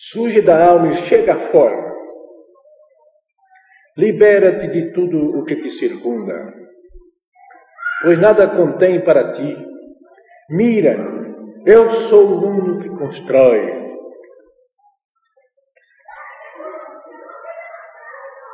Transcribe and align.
Surge 0.00 0.40
da 0.42 0.64
alma 0.64 0.90
e 0.90 0.94
chega 0.94 1.34
fora. 1.34 1.92
Libera-te 3.96 4.68
de 4.68 4.92
tudo 4.92 5.36
o 5.36 5.42
que 5.42 5.56
te 5.56 5.68
circunda, 5.68 6.54
pois 8.02 8.16
nada 8.16 8.46
contém 8.46 9.00
para 9.02 9.32
ti. 9.32 9.56
Mira, 10.50 10.96
eu 11.66 11.90
sou 11.90 12.26
o 12.26 12.40
mundo 12.40 12.80
que 12.80 12.88
constrói. 12.90 13.88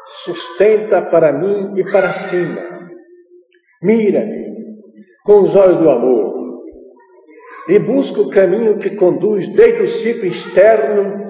Sustenta 0.07 1.03
para 1.03 1.31
mim 1.31 1.75
e 1.77 1.85
para 1.93 2.15
cima. 2.15 2.89
Mira-me 3.83 4.47
com 5.27 5.43
os 5.43 5.55
olhos 5.55 5.77
do 5.77 5.91
amor 5.91 6.63
e 7.69 7.79
busca 7.79 8.23
o 8.23 8.31
caminho 8.31 8.79
que 8.79 8.97
conduz 8.97 9.47
desde 9.49 9.83
o 9.83 9.87
ciclo 9.87 10.25
externo 10.25 11.24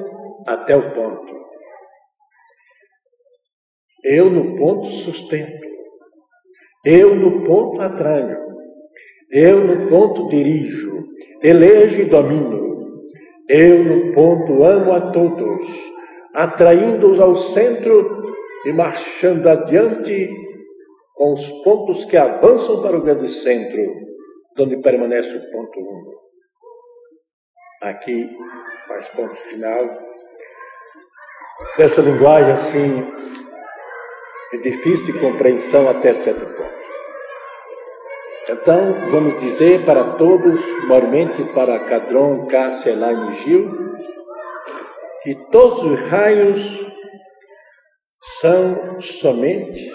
até 0.46 0.76
o 0.76 0.92
ponto. 0.92 1.34
Eu 4.04 4.30
no 4.30 4.54
ponto 4.56 4.86
sustento, 4.86 5.66
eu 6.84 7.14
no 7.14 7.42
ponto 7.42 7.80
atraio, 7.80 8.36
eu 9.30 9.64
no 9.64 9.88
ponto 9.88 10.28
dirijo, 10.28 11.06
elejo 11.42 12.02
e 12.02 12.04
domino, 12.04 13.08
eu 13.48 13.84
no 13.84 14.12
ponto 14.12 14.62
amo 14.62 14.92
a 14.92 15.10
todos, 15.10 15.92
atraindo-os 16.34 17.18
ao 17.18 17.34
centro 17.34 18.22
e 18.66 18.72
marchando 18.72 19.48
adiante 19.48 20.30
com 21.14 21.32
os 21.32 21.50
pontos 21.62 22.04
que 22.04 22.16
avançam 22.16 22.82
para 22.82 22.98
o 22.98 23.02
grande 23.02 23.28
centro, 23.28 23.80
onde 24.58 24.76
permanece 24.82 25.36
o 25.36 25.50
ponto 25.50 25.80
um. 25.80 26.14
Aqui 27.82 28.28
faz 28.86 29.08
ponto 29.10 29.34
final 29.34 29.80
dessa 31.76 32.00
linguagem 32.00 32.52
assim 32.52 33.12
de 34.52 34.58
difícil 34.58 35.06
de 35.06 35.20
compreensão 35.20 35.88
até 35.88 36.14
certo 36.14 36.46
ponto. 36.46 36.74
Então, 38.50 39.08
vamos 39.08 39.34
dizer 39.36 39.84
para 39.84 40.16
todos, 40.16 40.60
maiormente 40.86 41.42
para 41.54 41.80
Cadron, 41.80 42.46
Cássia, 42.46 42.92
Elaine 42.92 43.30
e 43.30 43.34
Gil, 43.36 43.70
que 45.22 45.34
todos 45.50 45.82
os 45.82 46.00
raios 46.02 46.86
são 48.40 49.00
somente 49.00 49.90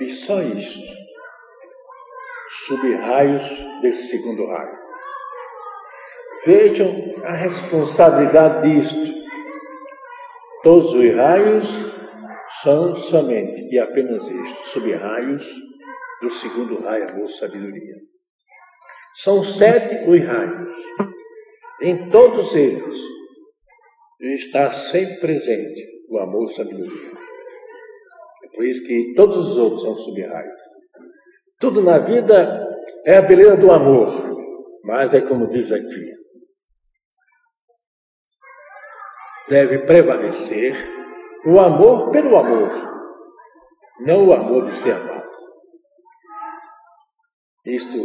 e 0.00 0.10
só 0.10 0.42
isto, 0.42 0.84
sub-raios 2.48 3.64
desse 3.80 4.08
segundo 4.08 4.46
raio. 4.46 4.78
Vejam 6.44 7.14
a 7.24 7.34
responsabilidade 7.34 8.68
disto. 8.68 9.21
Todos 10.62 10.94
os 10.94 11.14
raios 11.16 11.86
são 12.62 12.94
somente 12.94 13.68
e 13.72 13.78
apenas 13.78 14.30
isto, 14.30 14.68
sub-raios 14.68 15.44
do 16.20 16.30
segundo 16.30 16.80
raio, 16.80 17.10
amor, 17.10 17.26
sabedoria. 17.26 17.96
São 19.14 19.42
sete 19.42 20.08
os 20.08 20.24
raios. 20.24 20.76
Em 21.80 22.10
todos 22.10 22.54
eles 22.54 22.96
está 24.20 24.70
sempre 24.70 25.18
presente 25.18 25.84
o 26.08 26.18
amor, 26.18 26.48
sabedoria. 26.48 27.10
É 28.44 28.48
por 28.54 28.64
isso 28.64 28.86
que 28.86 29.14
todos 29.14 29.36
os 29.36 29.58
outros 29.58 29.82
são 29.82 29.96
sub-raios. 29.96 30.60
Tudo 31.58 31.82
na 31.82 31.98
vida 31.98 32.68
é 33.04 33.16
a 33.16 33.22
beleza 33.22 33.56
do 33.56 33.72
amor, 33.72 34.08
mas 34.84 35.12
é 35.12 35.20
como 35.20 35.48
diz 35.48 35.72
aqui, 35.72 36.12
deve 39.52 39.80
prevalecer 39.80 40.74
o 41.44 41.60
amor 41.60 42.10
pelo 42.10 42.38
amor, 42.38 42.70
não 44.06 44.28
o 44.28 44.32
amor 44.32 44.64
de 44.64 44.72
ser 44.72 44.92
amado. 44.92 45.30
Isto 47.66 47.98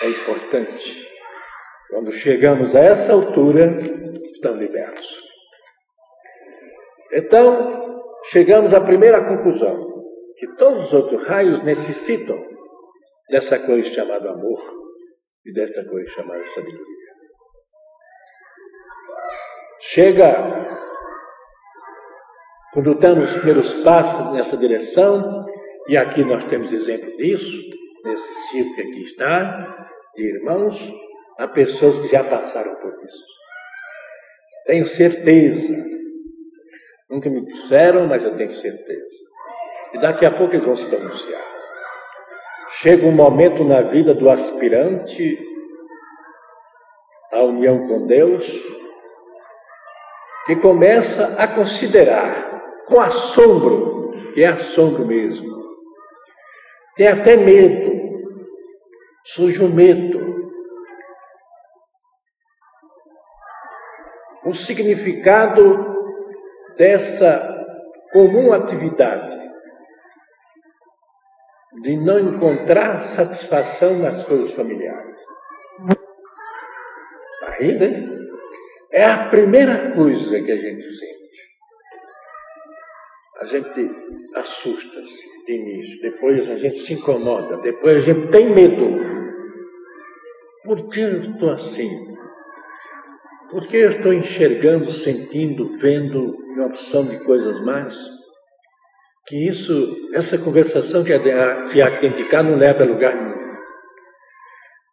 é 0.00 0.08
importante. 0.08 1.12
Quando 1.90 2.10
chegamos 2.10 2.74
a 2.74 2.80
essa 2.80 3.12
altura, 3.12 3.76
estamos 4.24 4.60
libertos. 4.60 5.22
Então, 7.12 8.00
chegamos 8.30 8.72
à 8.72 8.80
primeira 8.80 9.22
conclusão: 9.22 9.76
que 10.38 10.56
todos 10.56 10.86
os 10.86 10.94
outros 10.94 11.22
raios 11.24 11.60
necessitam 11.60 12.38
dessa 13.28 13.58
coisa 13.58 13.92
chamada 13.92 14.30
amor 14.30 14.60
e 15.44 15.52
desta 15.52 15.84
coisa 15.84 16.10
chamada 16.10 16.42
sabedoria. 16.44 17.01
Chega 19.84 20.32
quando 22.72 22.94
damos 22.94 23.24
os 23.24 23.36
primeiros 23.38 23.74
passos 23.74 24.32
nessa 24.32 24.56
direção, 24.56 25.44
e 25.88 25.96
aqui 25.96 26.24
nós 26.24 26.44
temos 26.44 26.72
exemplo 26.72 27.16
disso, 27.16 27.60
nesse 28.04 28.32
ciclo 28.48 28.74
que 28.76 28.80
aqui 28.80 29.02
está, 29.02 29.88
de 30.14 30.36
irmãos, 30.36 30.88
há 31.36 31.48
pessoas 31.48 31.98
que 31.98 32.06
já 32.06 32.22
passaram 32.22 32.76
por 32.76 32.94
isso. 33.04 33.24
Tenho 34.66 34.86
certeza. 34.86 35.74
Nunca 37.10 37.28
me 37.28 37.40
disseram, 37.40 38.06
mas 38.06 38.22
eu 38.22 38.36
tenho 38.36 38.54
certeza. 38.54 39.16
E 39.94 39.98
daqui 39.98 40.24
a 40.24 40.30
pouco 40.30 40.54
eles 40.54 40.64
vão 40.64 40.76
se 40.76 40.86
pronunciar. 40.86 41.42
Chega 42.68 43.04
um 43.04 43.12
momento 43.12 43.64
na 43.64 43.82
vida 43.82 44.14
do 44.14 44.30
aspirante 44.30 45.44
à 47.32 47.42
união 47.42 47.88
com 47.88 48.06
Deus 48.06 48.80
que 50.46 50.56
começa 50.56 51.34
a 51.38 51.46
considerar 51.46 52.84
com 52.86 53.00
assombro, 53.00 54.12
que 54.32 54.42
é 54.42 54.48
assombro 54.48 55.06
mesmo. 55.06 55.50
Tem 56.96 57.08
até 57.08 57.36
medo, 57.36 57.92
surge 59.24 59.62
o 59.62 59.66
um 59.66 59.74
medo. 59.74 60.20
O 64.44 64.52
significado 64.52 65.92
dessa 66.76 67.48
comum 68.12 68.52
atividade 68.52 69.40
de 71.80 71.96
não 71.96 72.18
encontrar 72.18 73.00
satisfação 73.00 73.98
nas 73.98 74.22
coisas 74.24 74.52
familiares. 74.52 75.18
Está 77.40 77.52
aí, 77.58 77.78
né? 77.78 78.11
É 78.92 79.04
a 79.04 79.28
primeira 79.28 79.94
coisa 79.94 80.40
que 80.42 80.52
a 80.52 80.56
gente 80.56 80.82
sente 80.82 81.22
a 83.42 83.44
gente 83.44 83.90
assusta-se 84.36 85.26
de 85.44 85.52
início, 85.52 86.00
depois 86.00 86.48
a 86.48 86.54
gente 86.54 86.76
se 86.76 86.94
incomoda, 86.94 87.56
depois 87.56 87.96
a 87.96 88.12
gente 88.12 88.28
tem 88.28 88.48
medo. 88.48 89.00
Por 90.64 90.88
que 90.88 91.00
eu 91.00 91.18
estou 91.18 91.50
assim? 91.50 91.90
Por 93.50 93.66
que 93.66 93.78
eu 93.78 93.90
estou 93.90 94.12
enxergando, 94.12 94.92
sentindo, 94.92 95.76
vendo 95.76 96.36
uma 96.54 96.66
opção 96.66 97.04
de 97.04 97.18
coisas 97.24 97.58
mais? 97.58 97.98
Que 99.26 99.48
isso, 99.48 99.92
essa 100.14 100.38
conversação 100.38 101.02
que 101.02 101.12
há 101.12 101.64
que 101.66 102.06
identificar 102.06 102.44
não 102.44 102.56
leva 102.56 102.84
a 102.84 102.86
lugar 102.86 103.16
nenhum. 103.16 103.42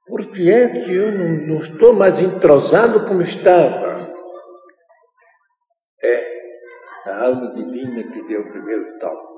Por 0.07 0.25
que 0.25 0.51
é 0.51 0.69
que 0.69 0.91
eu 0.91 1.11
não, 1.11 1.29
não 1.45 1.57
estou 1.59 1.93
mais 1.93 2.19
entrosado 2.19 3.05
como 3.05 3.21
estava? 3.21 3.88
A 7.19 7.25
alma 7.25 7.51
divina 7.51 8.03
que 8.03 8.23
deu 8.23 8.41
o 8.41 8.49
primeiro 8.49 8.97
toque. 8.97 9.35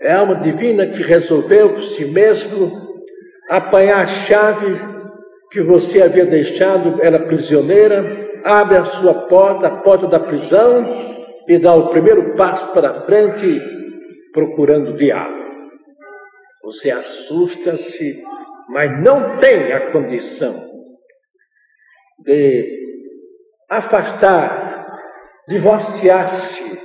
É 0.00 0.12
a 0.12 0.20
alma 0.20 0.36
divina 0.36 0.86
que 0.86 1.02
resolveu 1.02 1.70
por 1.70 1.80
si 1.80 2.06
mesmo 2.06 3.02
apanhar 3.48 4.02
a 4.02 4.06
chave 4.06 4.94
que 5.50 5.62
você 5.62 6.02
havia 6.02 6.26
deixado, 6.26 7.00
era 7.02 7.18
prisioneira, 7.18 8.40
abre 8.44 8.76
a 8.76 8.84
sua 8.84 9.26
porta, 9.28 9.68
a 9.68 9.76
porta 9.82 10.06
da 10.06 10.20
prisão, 10.20 10.84
e 11.48 11.58
dá 11.58 11.74
o 11.74 11.90
primeiro 11.90 12.34
passo 12.34 12.72
para 12.72 12.94
frente, 13.02 13.60
procurando 14.32 14.90
o 14.90 14.96
diabo. 14.96 15.44
Você 16.64 16.90
assusta-se, 16.90 18.22
mas 18.68 19.00
não 19.02 19.36
tem 19.38 19.72
a 19.72 19.92
condição 19.92 20.70
de 22.18 22.66
afastar 23.70 24.73
divorciar-se 25.48 26.80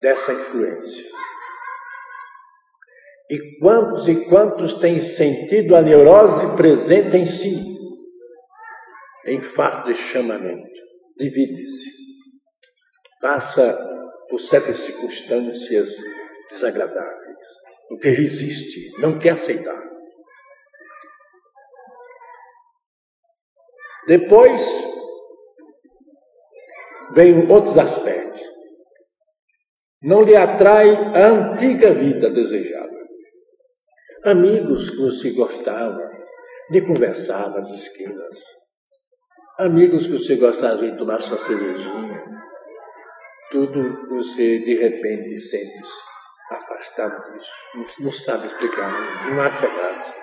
dessa 0.00 0.32
influência. 0.32 1.08
E 3.30 3.58
quantos 3.60 4.08
e 4.08 4.24
quantos 4.28 4.74
têm 4.74 5.00
sentido 5.00 5.76
a 5.76 5.82
neurose 5.82 6.56
presente 6.56 7.16
em 7.16 7.24
si, 7.24 7.54
em 9.26 9.40
face 9.40 9.84
de 9.84 9.94
chamamento? 9.94 10.80
Divide-se, 11.16 11.90
passa 13.20 13.78
por 14.28 14.40
certas 14.40 14.78
circunstâncias 14.78 15.96
desagradáveis, 16.50 17.46
o 17.90 17.98
que 17.98 18.08
resiste, 18.08 18.90
não 18.98 19.18
quer 19.18 19.30
aceitar. 19.30 19.80
Depois 24.06 24.60
vêm 27.12 27.50
outros 27.50 27.78
aspectos. 27.78 28.40
Não 30.02 30.22
lhe 30.22 30.34
atrai 30.34 30.94
a 30.94 31.26
antiga 31.26 31.92
vida 31.92 32.30
desejada. 32.30 32.98
Amigos 34.24 34.90
que 34.90 34.96
você 34.96 35.30
gostava 35.32 36.10
de 36.70 36.80
conversar 36.82 37.50
nas 37.50 37.70
esquinas. 37.70 38.38
Amigos 39.58 40.06
que 40.06 40.16
você 40.16 40.36
gostava 40.36 40.78
de 40.78 40.96
tomar 40.96 41.20
sua 41.20 41.36
cervejinha. 41.36 42.22
Tudo 43.50 44.08
você 44.08 44.60
de 44.60 44.76
repente 44.76 45.38
sente-se 45.38 46.02
afastado 46.50 47.32
disso. 47.32 47.50
Não, 47.74 48.04
não 48.06 48.12
sabe 48.12 48.46
explicar, 48.46 48.90
não 49.28 49.40
acha 49.42 49.66
graça. 49.66 50.16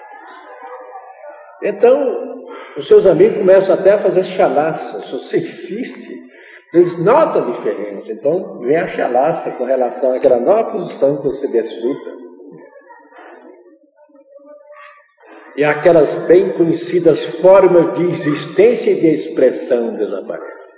Então, 1.64 2.46
os 2.76 2.88
seus 2.88 3.06
amigos 3.06 3.40
começam 3.40 3.76
até 3.76 3.92
a 3.92 4.00
fazer 4.00 4.24
chalaça. 4.24 5.02
Se 5.02 5.12
você 5.12 5.38
insiste, 5.40 6.27
eles 6.74 6.98
notam 7.04 7.44
a 7.44 7.52
diferença. 7.52 8.12
Então, 8.12 8.60
vem 8.60 8.78
a 8.78 8.88
chalaça 8.88 9.52
com 9.52 9.64
relação 9.64 10.14
àquela 10.14 10.40
nova 10.40 10.72
posição 10.72 11.18
que 11.18 11.24
você 11.24 11.48
desfruta. 11.48 12.18
E 15.56 15.64
aquelas 15.64 16.18
bem 16.28 16.52
conhecidas 16.54 17.26
formas 17.26 17.92
de 17.94 18.04
existência 18.04 18.92
e 18.92 19.00
de 19.00 19.08
expressão 19.08 19.96
desaparecem. 19.96 20.78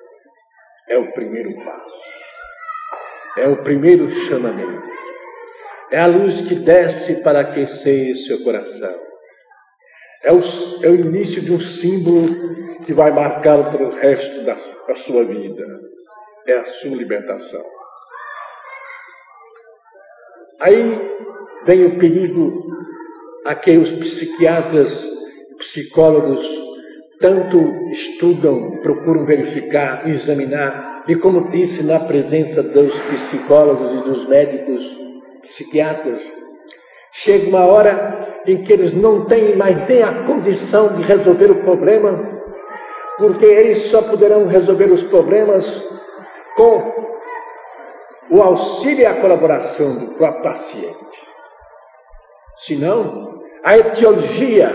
É 0.87 0.97
o 0.97 1.11
primeiro 1.11 1.53
passo. 1.65 2.29
É 3.37 3.47
o 3.47 3.61
primeiro 3.61 4.07
chamamento. 4.07 4.87
É 5.91 5.99
a 5.99 6.05
luz 6.05 6.41
que 6.41 6.55
desce 6.55 7.23
para 7.23 7.41
aquecer 7.41 8.15
seu 8.15 8.43
coração. 8.43 8.95
É 10.23 10.31
o, 10.31 10.39
é 10.83 10.89
o 10.89 10.95
início 10.95 11.41
de 11.41 11.51
um 11.51 11.59
símbolo 11.59 12.68
que 12.85 12.93
vai 12.93 13.11
marcá-lo 13.11 13.65
para 13.65 13.83
o 13.83 13.89
resto 13.89 14.43
da, 14.43 14.55
da 14.87 14.95
sua 14.95 15.23
vida. 15.23 15.65
É 16.47 16.57
a 16.57 16.63
sua 16.63 16.95
libertação. 16.95 17.63
Aí 20.59 20.99
vem 21.65 21.85
o 21.85 21.97
perigo 21.97 22.67
a 23.45 23.55
que 23.55 23.77
os 23.77 23.93
psiquiatras, 23.93 25.07
psicólogos, 25.57 26.47
tanto 27.19 27.57
estudam, 27.91 28.79
procuram 28.81 29.25
verificar, 29.25 30.07
examinar, 30.07 31.03
e 31.07 31.15
como 31.15 31.49
disse, 31.49 31.83
na 31.83 31.99
presença 31.99 32.61
dos 32.63 32.97
psicólogos 32.99 33.93
e 33.93 34.03
dos 34.03 34.25
médicos 34.25 34.97
psiquiatras, 35.41 36.31
chega 37.11 37.49
uma 37.49 37.65
hora 37.65 38.41
em 38.45 38.61
que 38.61 38.71
eles 38.71 38.91
não 38.91 39.25
têm 39.25 39.55
mais 39.55 39.87
nem 39.87 40.03
a 40.03 40.23
condição 40.23 40.95
de 40.95 41.03
resolver 41.03 41.51
o 41.51 41.61
problema, 41.61 42.38
porque 43.19 43.45
eles 43.45 43.77
só 43.77 44.01
poderão 44.01 44.47
resolver 44.47 44.89
os 44.91 45.03
problemas 45.03 45.85
com 46.55 47.09
o 48.31 48.41
auxílio 48.41 49.01
e 49.01 49.05
a 49.05 49.13
colaboração 49.15 49.95
do 49.95 50.07
próprio 50.15 50.43
paciente. 50.43 51.27
Senão, 52.55 53.43
a 53.63 53.77
etiologia 53.77 54.73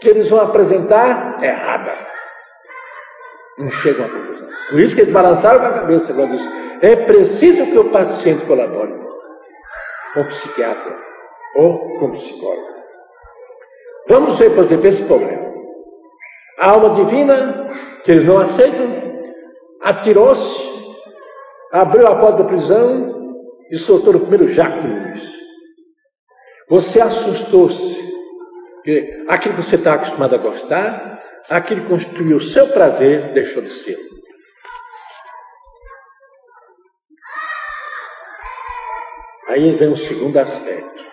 que 0.00 0.08
eles 0.08 0.28
vão 0.28 0.40
apresentar 0.40 1.38
é 1.42 1.46
errada. 1.46 1.96
Não 3.58 3.70
chegam 3.70 4.04
à 4.04 4.08
conclusão. 4.08 4.48
Por 4.68 4.78
isso 4.78 4.94
que 4.94 5.02
eles 5.02 5.12
balançaram 5.12 5.60
com 5.60 5.66
a 5.66 5.72
cabeça 5.72 6.12
quando 6.12 6.30
disse: 6.30 6.48
é 6.82 6.94
preciso 6.96 7.66
que 7.66 7.78
o 7.78 7.90
paciente 7.90 8.44
colabore 8.44 8.94
com 10.12 10.20
o 10.20 10.26
psiquiatra 10.26 10.94
ou 11.56 11.98
com 11.98 12.06
o 12.06 12.10
psicólogo. 12.12 12.72
Vamos 14.08 14.38
ver, 14.38 14.54
por 14.54 14.64
exemplo, 14.64 14.86
esse 14.86 15.04
problema. 15.04 15.51
A 16.58 16.70
alma 16.70 16.90
divina, 16.90 17.70
que 18.04 18.10
eles 18.10 18.24
não 18.24 18.38
aceitam, 18.38 18.86
atirou-se, 19.82 20.70
abriu 21.72 22.06
a 22.06 22.16
porta 22.16 22.42
da 22.42 22.48
prisão 22.48 23.36
e 23.70 23.76
soltou 23.76 24.14
o 24.14 24.20
primeiro 24.20 24.46
jaco 24.46 24.80
de 24.80 24.88
luz. 24.88 25.38
Você 26.68 27.00
assustou-se, 27.00 28.00
porque 28.74 29.24
aquilo 29.28 29.54
que 29.54 29.62
você 29.62 29.76
está 29.76 29.94
acostumado 29.94 30.34
a 30.34 30.38
gostar, 30.38 31.18
aquilo 31.50 31.82
que 31.82 31.88
construiu 31.88 32.36
o 32.36 32.40
seu 32.40 32.68
prazer, 32.68 33.32
deixou 33.32 33.62
de 33.62 33.70
ser. 33.70 33.96
Aí 39.48 39.76
vem 39.76 39.90
o 39.90 39.96
segundo 39.96 40.36
aspecto. 40.38 41.04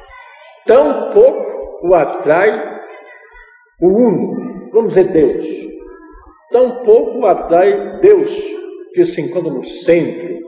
Tão 0.66 1.12
pouco 1.12 1.88
o 1.88 1.94
atrai 1.94 2.80
o 3.82 3.88
uno, 3.88 4.49
vamos 4.80 4.94
dizer 4.94 5.12
Deus. 5.12 5.46
Tão 6.52 6.84
pouco 6.84 7.20
o 7.20 7.26
atrai 7.26 8.00
Deus, 8.00 8.32
que 8.94 9.04
se 9.04 9.22
encontra 9.22 9.52
no 9.52 9.64
centro, 9.64 10.40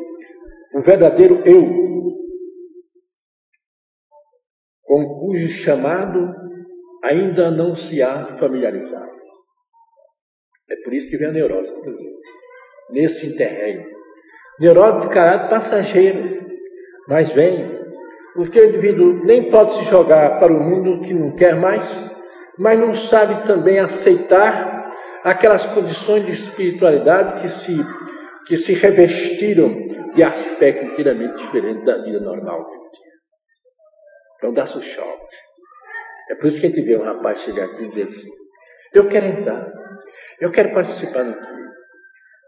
o 0.73 0.81
verdadeiro 0.81 1.43
eu, 1.45 1.63
com 4.83 5.19
cujo 5.19 5.47
chamado 5.49 6.33
ainda 7.03 7.51
não 7.51 7.75
se 7.75 8.01
há 8.01 8.37
familiarizado. 8.37 9.11
É 10.69 10.75
por 10.83 10.93
isso 10.93 11.09
que 11.09 11.17
vem 11.17 11.27
a 11.27 11.31
neurose, 11.31 11.71
muitas 11.73 11.97
vezes, 11.97 12.23
nesse 12.89 13.27
interregno. 13.27 13.85
Neurose 14.59 15.07
de 15.07 15.13
caráter 15.13 15.49
passageiro, 15.49 16.47
mas 17.07 17.31
vem 17.31 17.81
porque 18.33 18.61
o 18.61 18.69
indivíduo 18.69 19.21
nem 19.25 19.49
pode 19.49 19.73
se 19.73 19.83
jogar 19.83 20.39
para 20.39 20.53
o 20.53 20.59
mundo 20.59 21.01
que 21.01 21.13
não 21.13 21.35
quer 21.35 21.55
mais, 21.55 22.01
mas 22.57 22.79
não 22.79 22.93
sabe 22.93 23.45
também 23.47 23.79
aceitar 23.79 24.91
aquelas 25.23 25.65
condições 25.65 26.25
de 26.25 26.31
espiritualidade 26.31 27.41
que 27.41 27.47
se, 27.47 27.77
que 28.45 28.57
se 28.57 28.73
revestiram 28.73 29.73
de 30.13 30.23
aspecto 30.23 30.85
inteiramente 30.85 31.37
diferente 31.37 31.85
da 31.85 31.97
vida 32.03 32.19
normal 32.19 32.65
que 32.65 32.71
ele 32.73 32.89
tinha. 32.91 33.11
Então 34.37 34.53
dá-se 34.53 34.77
o 34.77 34.81
choque. 34.81 35.35
É 36.29 36.35
por 36.35 36.47
isso 36.47 36.59
que 36.59 36.67
a 36.67 36.69
gente 36.69 36.81
vê 36.81 36.97
um 36.97 37.03
rapaz 37.03 37.41
chegar 37.41 37.65
aqui 37.65 37.83
e 37.83 37.87
dizer 37.87 38.03
assim: 38.03 38.29
Eu 38.93 39.07
quero 39.07 39.25
entrar, 39.25 39.71
eu 40.39 40.51
quero 40.51 40.73
participar 40.73 41.23
daquilo. 41.23 41.71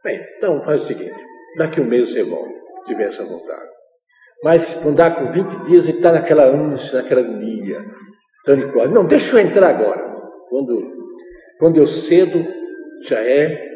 Bem, 0.04 0.22
então 0.38 0.62
faz 0.64 0.84
o 0.84 0.86
seguinte: 0.86 1.22
daqui 1.58 1.80
um 1.80 1.86
mês 1.86 2.12
você 2.12 2.24
volta, 2.24 2.54
tiver 2.86 3.08
essa 3.08 3.24
vontade. 3.24 3.72
Mas 4.44 4.74
quando 4.74 4.98
dá 4.98 5.12
com 5.12 5.32
20 5.32 5.66
dias, 5.66 5.88
ele 5.88 5.98
está 5.98 6.12
naquela 6.12 6.46
ânsia, 6.46 7.02
naquela 7.02 7.22
agonia. 7.22 7.80
Então 8.46 8.92
não, 8.92 9.06
deixa 9.06 9.38
eu 9.40 9.46
entrar 9.46 9.70
agora. 9.70 10.02
Quando, 10.50 10.82
quando 11.60 11.78
eu 11.78 11.86
cedo, 11.86 12.46
já 13.08 13.24
é 13.24 13.72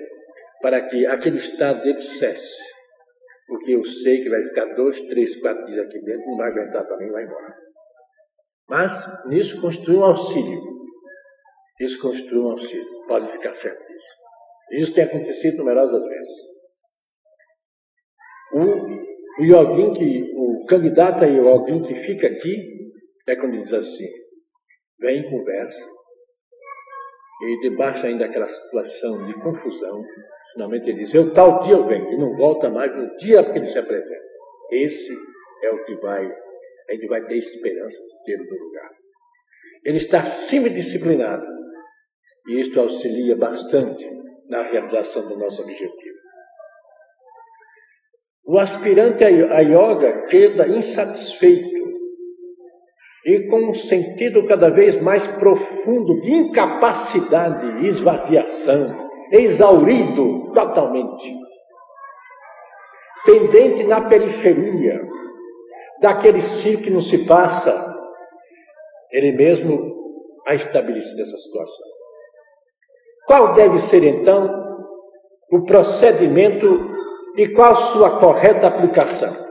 para 0.61 0.81
que 0.85 1.05
aquele 1.05 1.37
estado 1.37 1.81
dele 1.83 2.01
cesse. 2.01 2.61
Porque 3.47 3.71
eu 3.71 3.83
sei 3.83 4.21
que 4.21 4.29
vai 4.29 4.43
ficar 4.43 4.65
dois, 4.75 4.99
três, 5.01 5.37
quatro 5.37 5.65
dias 5.65 5.85
aqui 5.85 5.99
dentro, 6.01 6.27
não 6.27 6.37
vai 6.37 6.51
aguentar 6.51 6.85
também, 6.85 7.09
vai 7.11 7.23
embora. 7.23 7.55
Mas 8.67 9.07
nisso 9.27 9.61
construi 9.61 9.95
um 9.95 10.03
auxílio. 10.03 10.61
Isso 11.79 12.01
construi 12.01 12.39
um 12.39 12.51
auxílio. 12.51 12.85
Pode 13.07 13.31
ficar 13.31 13.53
certo 13.53 13.79
disso. 13.87 14.15
Isso 14.71 14.93
tem 14.93 15.05
acontecido 15.05 15.57
numerosas 15.57 16.03
vezes. 16.03 16.33
O, 18.51 19.41
o 19.41 19.45
Yogin 19.45 19.93
que 19.93 20.37
candidato 20.67 21.23
aí, 21.23 21.39
alguém 21.39 21.81
que 21.81 21.95
fica 21.95 22.27
aqui, 22.27 22.91
é 23.27 23.35
quando 23.35 23.61
diz 23.61 23.73
assim: 23.73 24.05
vem, 24.99 25.29
conversa, 25.29 25.87
e 27.41 27.59
debaixo 27.59 28.05
ainda 28.07 28.25
daquela 28.25 28.47
situação 28.47 29.25
de 29.27 29.33
confusão, 29.41 30.03
finalmente 30.53 30.89
ele 30.89 30.99
diz: 30.99 31.13
eu 31.13 31.33
tal 31.33 31.59
dia 31.59 31.73
eu 31.73 31.87
venho, 31.87 32.11
e 32.13 32.17
não 32.17 32.35
volta 32.35 32.69
mais 32.69 32.91
no 32.95 33.15
dia 33.17 33.43
que 33.43 33.57
ele 33.57 33.65
se 33.65 33.77
apresenta. 33.77 34.25
Esse 34.71 35.15
é 35.63 35.71
o 35.71 35.83
que 35.83 35.95
vai, 35.97 36.25
a 36.25 36.93
gente 36.93 37.07
vai 37.07 37.23
ter 37.25 37.37
esperança 37.37 37.97
de 38.01 38.23
ter 38.25 38.37
no 38.37 38.65
lugar. 38.65 38.89
Ele 39.85 39.97
está 39.97 40.21
semi-disciplinado, 40.21 41.45
e 42.47 42.59
isto 42.59 42.79
auxilia 42.79 43.35
bastante 43.35 44.09
na 44.49 44.63
realização 44.63 45.27
do 45.27 45.37
nosso 45.37 45.61
objetivo. 45.61 46.17
O 48.45 48.57
aspirante 48.57 49.25
a 49.25 49.59
yoga 49.59 50.25
queda 50.25 50.67
insatisfeito 50.67 51.76
e 53.27 53.45
com 53.45 53.59
um 53.59 53.73
sentido 53.73 54.45
cada 54.45 54.69
vez 54.69 54.97
mais 55.01 55.27
profundo 55.27 56.17
de 56.21 56.31
incapacidade, 56.31 57.85
esvaziação, 57.85 59.09
exaurido 59.29 60.49
totalmente, 60.53 61.35
pendente 63.25 63.83
na 63.83 64.07
periferia 64.07 65.05
daquele 66.01 66.41
ciclo 66.41 66.85
que 66.85 66.89
não 66.89 67.01
se 67.01 67.25
passa, 67.25 67.75
ele 69.11 69.33
mesmo 69.33 69.93
a 70.47 70.55
estabelecido 70.55 71.21
essa 71.21 71.35
situação. 71.35 71.85
Qual 73.27 73.53
deve 73.53 73.77
ser 73.77 74.05
então 74.05 74.49
o 75.51 75.63
procedimento 75.63 76.65
e 77.35 77.49
qual 77.49 77.75
sua 77.75 78.21
correta 78.21 78.67
aplicação? 78.67 79.46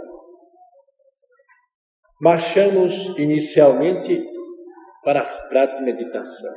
Marchamos 2.20 3.18
inicialmente 3.18 4.24
para 5.04 5.20
as 5.20 5.48
práticas 5.48 5.78
de 5.80 5.84
meditação, 5.84 6.54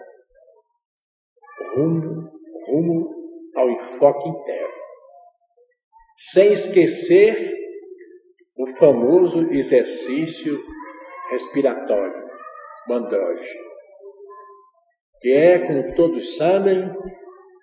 rumo, 1.75 2.31
rumo 2.67 3.15
ao 3.55 3.69
enfoque 3.69 4.29
interno. 4.29 4.79
sem 6.15 6.51
esquecer 6.51 7.53
o 8.57 8.67
famoso 8.75 9.51
exercício 9.51 10.61
respiratório, 11.31 12.27
mandroge, 12.87 13.57
que 15.21 15.31
é, 15.33 15.59
como 15.59 15.95
todos 15.95 16.35
sabem, 16.35 16.91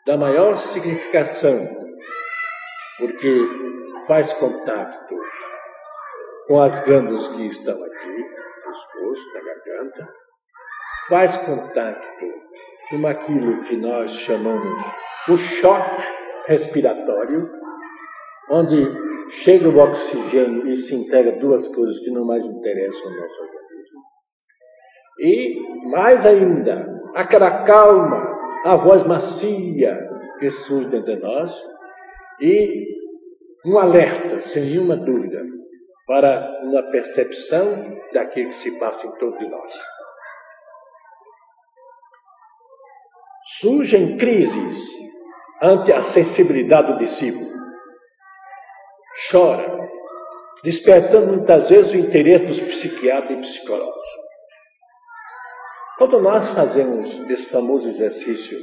da 0.07 0.17
maior 0.17 0.57
significação, 0.57 1.67
porque 2.99 3.41
faz 4.07 4.33
contato 4.35 5.15
com 6.47 6.61
as 6.61 6.81
glândulas 6.81 7.29
que 7.29 7.47
estão 7.47 7.83
aqui, 7.83 8.07
no 8.07 8.73
pescoço, 8.73 9.35
na 9.35 9.41
garganta, 9.41 10.09
faz 11.09 11.37
contato 11.39 12.09
com 12.91 13.07
aquilo 13.07 13.63
que 13.63 13.77
nós 13.77 14.13
chamamos 14.13 14.81
o 15.29 15.37
choque 15.37 16.03
respiratório, 16.47 17.51
onde 18.51 18.77
chega 19.29 19.69
o 19.69 19.79
oxigênio 19.79 20.67
e 20.67 20.77
se 20.77 20.95
integra 20.95 21.33
duas 21.33 21.69
coisas 21.69 21.99
que 22.01 22.11
não 22.11 22.25
mais 22.25 22.47
interessam 22.47 23.11
ao 23.11 23.17
nosso 23.17 23.43
organismo. 23.43 24.01
E, 25.19 25.89
mais 25.91 26.25
ainda, 26.25 26.87
aquela 27.15 27.65
calma, 27.65 28.37
a 28.65 28.77
voz 28.77 29.05
macia 29.05 29.99
que 30.39 30.51
surge 30.51 30.89
dentro 30.89 31.15
de 31.15 31.21
nós 31.21 31.65
e 32.41 32.87
um 33.65 33.79
alerta, 33.79 34.39
sem 34.39 34.67
nenhuma 34.67 34.97
dúvida, 34.97 35.43
para 36.07 36.61
uma 36.63 36.85
percepção 36.91 38.01
daquilo 38.13 38.49
que 38.49 38.55
se 38.55 38.79
passa 38.79 39.07
em 39.07 39.19
torno 39.19 39.39
de 39.39 39.49
nós. 39.49 39.73
Surgem 43.59 44.17
crises 44.17 44.89
ante 45.61 45.93
a 45.93 46.03
sensibilidade 46.03 46.93
do 46.93 46.99
discípulo. 46.99 47.47
Chora, 49.31 49.89
despertando 50.63 51.33
muitas 51.33 51.71
vezes 51.71 51.93
o 51.93 51.99
interesse 51.99 52.47
dos 52.47 52.61
psiquiatras 52.61 53.31
e 53.31 53.41
psicólogos. 53.41 54.07
Quando 55.99 56.21
nós 56.21 56.49
fazemos 56.51 57.21
esse 57.31 57.49
famoso 57.51 57.89
exercício 57.89 58.59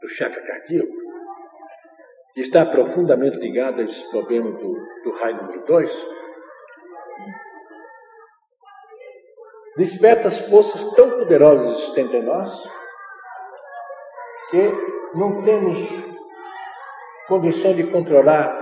do 0.00 0.08
chakra 0.08 0.42
cardíaco, 0.42 0.92
que 2.32 2.40
está 2.40 2.64
profundamente 2.64 3.38
ligado 3.38 3.80
a 3.80 3.84
esse 3.84 4.10
problema 4.10 4.50
do, 4.52 4.74
do 5.04 5.10
raio 5.18 5.36
número 5.36 5.64
2, 5.66 6.06
desperta 9.76 10.28
as 10.28 10.38
forças 10.40 10.82
tão 10.94 11.10
poderosas 11.10 11.66
existentes 11.66 12.14
em 12.14 12.22
nós 12.22 12.68
que 14.50 14.72
não 15.14 15.42
temos 15.42 16.06
condição 17.28 17.74
de 17.74 17.84
controlar 17.90 18.56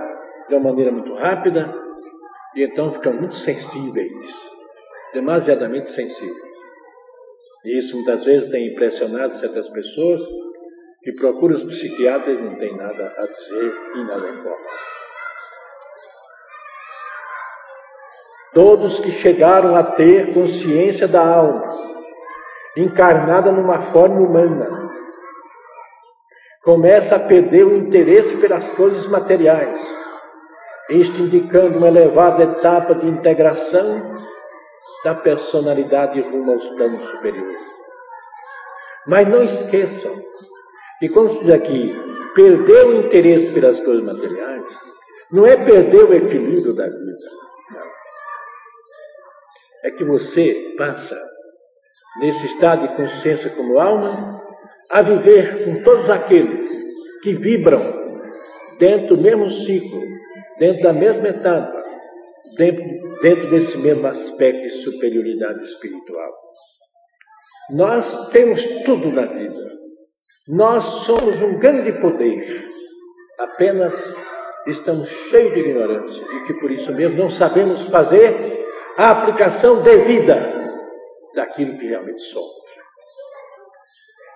de 0.49 0.55
uma 0.55 0.71
maneira 0.71 0.91
muito 0.91 1.13
rápida 1.15 1.73
e 2.55 2.63
então 2.63 2.91
ficamos 2.91 3.19
muito 3.19 3.35
sensíveis, 3.35 4.51
demasiadamente 5.13 5.89
sensíveis. 5.89 6.55
E 7.65 7.77
isso 7.77 7.95
muitas 7.95 8.25
vezes 8.25 8.49
tem 8.49 8.67
impressionado 8.67 9.33
certas 9.33 9.69
pessoas 9.69 10.21
que 11.01 11.13
procuram 11.13 11.55
os 11.55 11.63
psiquiatras 11.63 12.37
e 12.37 12.41
não 12.41 12.55
tem 12.57 12.75
nada 12.75 13.13
a 13.17 13.27
dizer 13.27 13.73
e 13.95 14.03
nada 14.03 14.27
a 14.27 14.31
Todos 18.55 19.01
que 19.01 19.11
chegaram 19.11 19.75
a 19.75 19.83
ter 19.83 20.33
consciência 20.33 21.09
da 21.09 21.21
alma, 21.21 21.77
encarnada 22.77 23.51
numa 23.51 23.81
forma 23.81 24.21
humana, 24.21 24.89
começa 26.63 27.17
a 27.17 27.19
perder 27.19 27.65
o 27.65 27.75
interesse 27.75 28.37
pelas 28.37 28.71
coisas 28.71 29.07
materiais, 29.07 29.85
isto 30.89 31.19
indicando 31.19 31.77
uma 31.77 31.89
elevada 31.89 32.43
etapa 32.43 32.95
de 32.95 33.05
integração 33.09 34.15
da 35.03 35.13
personalidade 35.13 36.21
rumo 36.21 36.53
aos 36.53 36.69
planos 36.69 37.03
superiores. 37.03 37.59
Mas 39.05 39.27
não 39.27 39.43
esqueçam 39.43 40.15
que 40.97 41.09
quando 41.09 41.27
se 41.27 41.43
diz 41.43 41.53
aqui 41.53 41.93
perder 42.33 42.85
o 42.85 43.01
interesse 43.01 43.51
pelas 43.51 43.81
coisas 43.81 44.05
materiais, 44.05 44.79
não 45.29 45.45
é 45.45 45.57
perder 45.57 46.05
o 46.05 46.13
equilíbrio 46.13 46.73
da 46.73 46.85
vida. 46.85 47.44
É 49.85 49.91
que 49.91 50.03
você 50.03 50.73
passa, 50.79 51.15
nesse 52.19 52.47
estado 52.47 52.87
de 52.87 52.95
consciência 52.95 53.51
como 53.51 53.77
alma, 53.77 54.43
a 54.89 55.03
viver 55.03 55.63
com 55.63 55.83
todos 55.83 56.09
aqueles 56.09 56.67
que 57.21 57.33
vibram 57.33 57.83
dentro 58.79 59.15
do 59.15 59.21
mesmo 59.21 59.47
ciclo, 59.47 60.01
dentro 60.57 60.81
da 60.81 60.91
mesma 60.91 61.27
etapa, 61.27 61.83
dentro 62.57 63.51
desse 63.51 63.77
mesmo 63.77 64.07
aspecto 64.07 64.63
de 64.63 64.69
superioridade 64.69 65.63
espiritual. 65.63 66.33
Nós 67.69 68.29
temos 68.29 68.65
tudo 68.85 69.11
na 69.11 69.27
vida. 69.27 69.71
Nós 70.47 70.83
somos 70.83 71.43
um 71.43 71.59
grande 71.59 71.93
poder. 71.93 72.67
Apenas 73.37 74.11
estamos 74.65 75.09
cheios 75.09 75.53
de 75.53 75.59
ignorância 75.59 76.25
e 76.25 76.47
que 76.47 76.55
por 76.55 76.71
isso 76.71 76.91
mesmo 76.91 77.17
não 77.17 77.29
sabemos 77.29 77.85
fazer 77.85 78.64
a 78.97 79.11
aplicação 79.11 79.81
devida 79.81 80.53
daquilo 81.35 81.77
que 81.77 81.87
realmente 81.87 82.21
somos. 82.21 82.85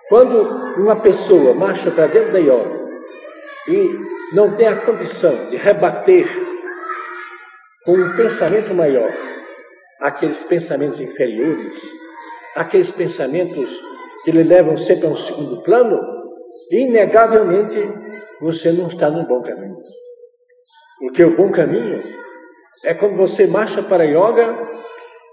Quando 0.08 0.40
uma 0.80 1.00
pessoa 1.00 1.54
marcha 1.54 1.90
para 1.90 2.08
dentro 2.08 2.32
da 2.32 2.38
yoga 2.38 2.80
e 3.68 4.34
não 4.34 4.54
tem 4.56 4.66
a 4.66 4.76
condição 4.76 5.48
de 5.48 5.56
rebater 5.56 6.26
com 7.84 7.92
um 7.92 8.16
pensamento 8.16 8.74
maior 8.74 9.12
aqueles 10.00 10.42
pensamentos 10.42 11.00
inferiores, 11.00 11.80
aqueles 12.56 12.90
pensamentos 12.90 13.80
que 14.24 14.30
lhe 14.30 14.42
levam 14.42 14.76
sempre 14.76 15.06
a 15.06 15.10
um 15.10 15.14
segundo 15.14 15.62
plano, 15.62 15.98
inegavelmente 16.70 17.78
você 18.40 18.72
não 18.72 18.88
está 18.88 19.08
no 19.10 19.26
bom 19.26 19.42
caminho. 19.42 19.78
Porque 20.98 21.24
o 21.24 21.36
bom 21.36 21.50
caminho 21.50 22.02
é 22.84 22.94
quando 22.94 23.16
você 23.16 23.46
marcha 23.46 23.82
para 23.82 24.04
yoga 24.04 24.68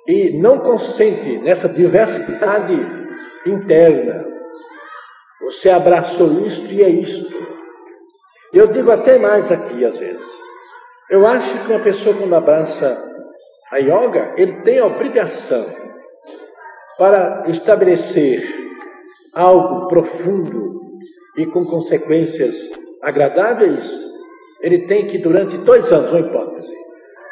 e 0.08 0.38
não 0.38 0.60
consente 0.60 1.38
nessa 1.40 1.68
diversidade 1.68 2.76
interna, 3.46 4.26
você 5.42 5.70
abraçou 5.70 6.40
isto 6.42 6.74
e 6.74 6.84
é 6.84 6.90
isto. 6.90 7.38
Eu 8.54 8.68
digo 8.68 8.92
até 8.92 9.18
mais 9.18 9.52
aqui 9.52 9.86
às 9.86 9.98
vezes. 9.98 10.28
Eu 11.10 11.26
acho 11.26 11.64
que 11.64 11.72
uma 11.72 11.80
pessoa 11.80 12.16
quando 12.16 12.34
abraça 12.34 13.02
a 13.72 13.78
yoga, 13.78 14.34
ele 14.38 14.62
tem 14.62 14.80
a 14.80 14.86
obrigação 14.86 15.66
para 16.98 17.44
estabelecer 17.48 18.42
algo 19.34 19.88
profundo 19.88 20.82
e 21.38 21.46
com 21.46 21.64
consequências 21.66 22.70
agradáveis, 23.02 23.96
ele 24.62 24.80
tem 24.80 25.06
que, 25.06 25.18
durante 25.20 25.58
dois 25.60 25.92
anos, 25.92 26.12
uma 26.12 26.20
hipótese, 26.20 26.74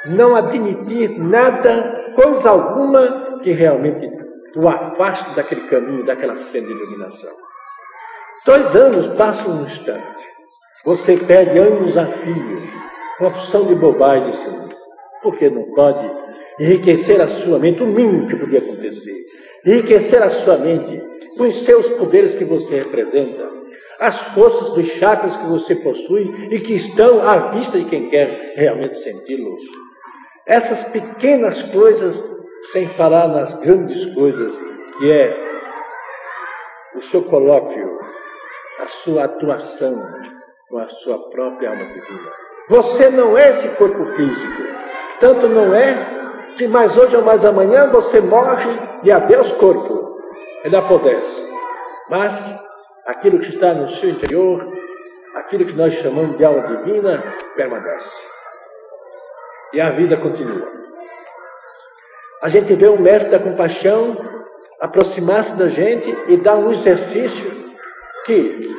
não 0.07 0.35
admitir 0.35 1.17
nada, 1.19 2.13
coisa 2.15 2.49
alguma, 2.49 3.39
que 3.41 3.51
realmente 3.51 4.09
o 4.55 4.67
afaste 4.67 5.35
daquele 5.35 5.61
caminho, 5.67 6.05
daquela 6.05 6.37
cena 6.37 6.67
de 6.67 6.73
iluminação. 6.73 7.33
Dois 8.45 8.75
anos 8.75 9.07
passam 9.07 9.59
um 9.59 9.63
instante. 9.63 10.23
Você 10.85 11.17
perde 11.17 11.57
anos 11.57 11.97
a 11.97 12.05
fios, 12.05 12.69
uma 13.19 13.29
opção 13.29 13.65
de 13.65 13.75
bobagem, 13.75 14.31
porque 15.23 15.49
não 15.49 15.63
pode 15.73 16.09
enriquecer 16.59 17.19
a 17.21 17.27
sua 17.27 17.57
mente, 17.57 17.81
o 17.81 17.87
mínimo 17.87 18.27
que 18.27 18.35
podia 18.35 18.59
acontecer. 18.59 19.15
Enriquecer 19.65 20.21
a 20.21 20.29
sua 20.29 20.57
mente 20.57 21.01
com 21.37 21.43
os 21.43 21.55
seus 21.63 21.89
poderes 21.91 22.35
que 22.35 22.45
você 22.45 22.79
representa, 22.79 23.49
as 23.99 24.21
forças 24.21 24.71
dos 24.71 24.87
chakras 24.87 25.37
que 25.37 25.47
você 25.47 25.75
possui 25.75 26.31
e 26.51 26.59
que 26.59 26.73
estão 26.73 27.27
à 27.27 27.51
vista 27.51 27.79
de 27.79 27.85
quem 27.85 28.09
quer 28.09 28.53
realmente 28.55 28.95
senti-los. 28.95 29.63
Essas 30.45 30.83
pequenas 30.83 31.63
coisas, 31.63 32.23
sem 32.71 32.87
falar 32.87 33.27
nas 33.27 33.53
grandes 33.55 34.05
coisas, 34.13 34.61
que 34.97 35.11
é 35.11 35.35
o 36.95 37.01
seu 37.01 37.23
colóquio 37.23 37.95
a 38.79 38.87
sua 38.87 39.25
atuação 39.25 40.07
com 40.69 40.77
a 40.77 40.87
sua 40.87 41.29
própria 41.29 41.69
alma 41.69 41.85
divina. 41.85 42.31
Você 42.69 43.09
não 43.09 43.37
é 43.37 43.49
esse 43.49 43.69
corpo 43.69 44.05
físico. 44.15 44.61
Tanto 45.19 45.47
não 45.47 45.73
é 45.73 46.53
que 46.55 46.67
mais 46.67 46.97
hoje 46.97 47.15
ou 47.15 47.23
mais 47.23 47.45
amanhã 47.45 47.89
você 47.89 48.19
morre 48.21 48.69
e 49.03 49.11
adeus 49.11 49.51
corpo. 49.53 50.19
Ele 50.63 50.75
apodrece. 50.75 51.47
Mas 52.09 52.55
aquilo 53.05 53.39
que 53.39 53.49
está 53.49 53.73
no 53.73 53.87
seu 53.87 54.09
interior, 54.09 54.67
aquilo 55.35 55.65
que 55.65 55.73
nós 55.73 55.93
chamamos 55.93 56.37
de 56.37 56.43
alma 56.43 56.67
divina, 56.67 57.23
permanece. 57.55 58.34
E 59.73 59.81
a 59.81 59.89
vida 59.89 60.17
continua. 60.17 60.71
A 62.41 62.49
gente 62.49 62.73
vê 62.75 62.87
o 62.87 62.99
mestre 62.99 63.31
da 63.31 63.39
compaixão 63.39 64.17
aproximar-se 64.79 65.55
da 65.55 65.67
gente 65.67 66.15
e 66.27 66.37
dar 66.37 66.57
um 66.57 66.69
exercício 66.69 67.73
que 68.25 68.69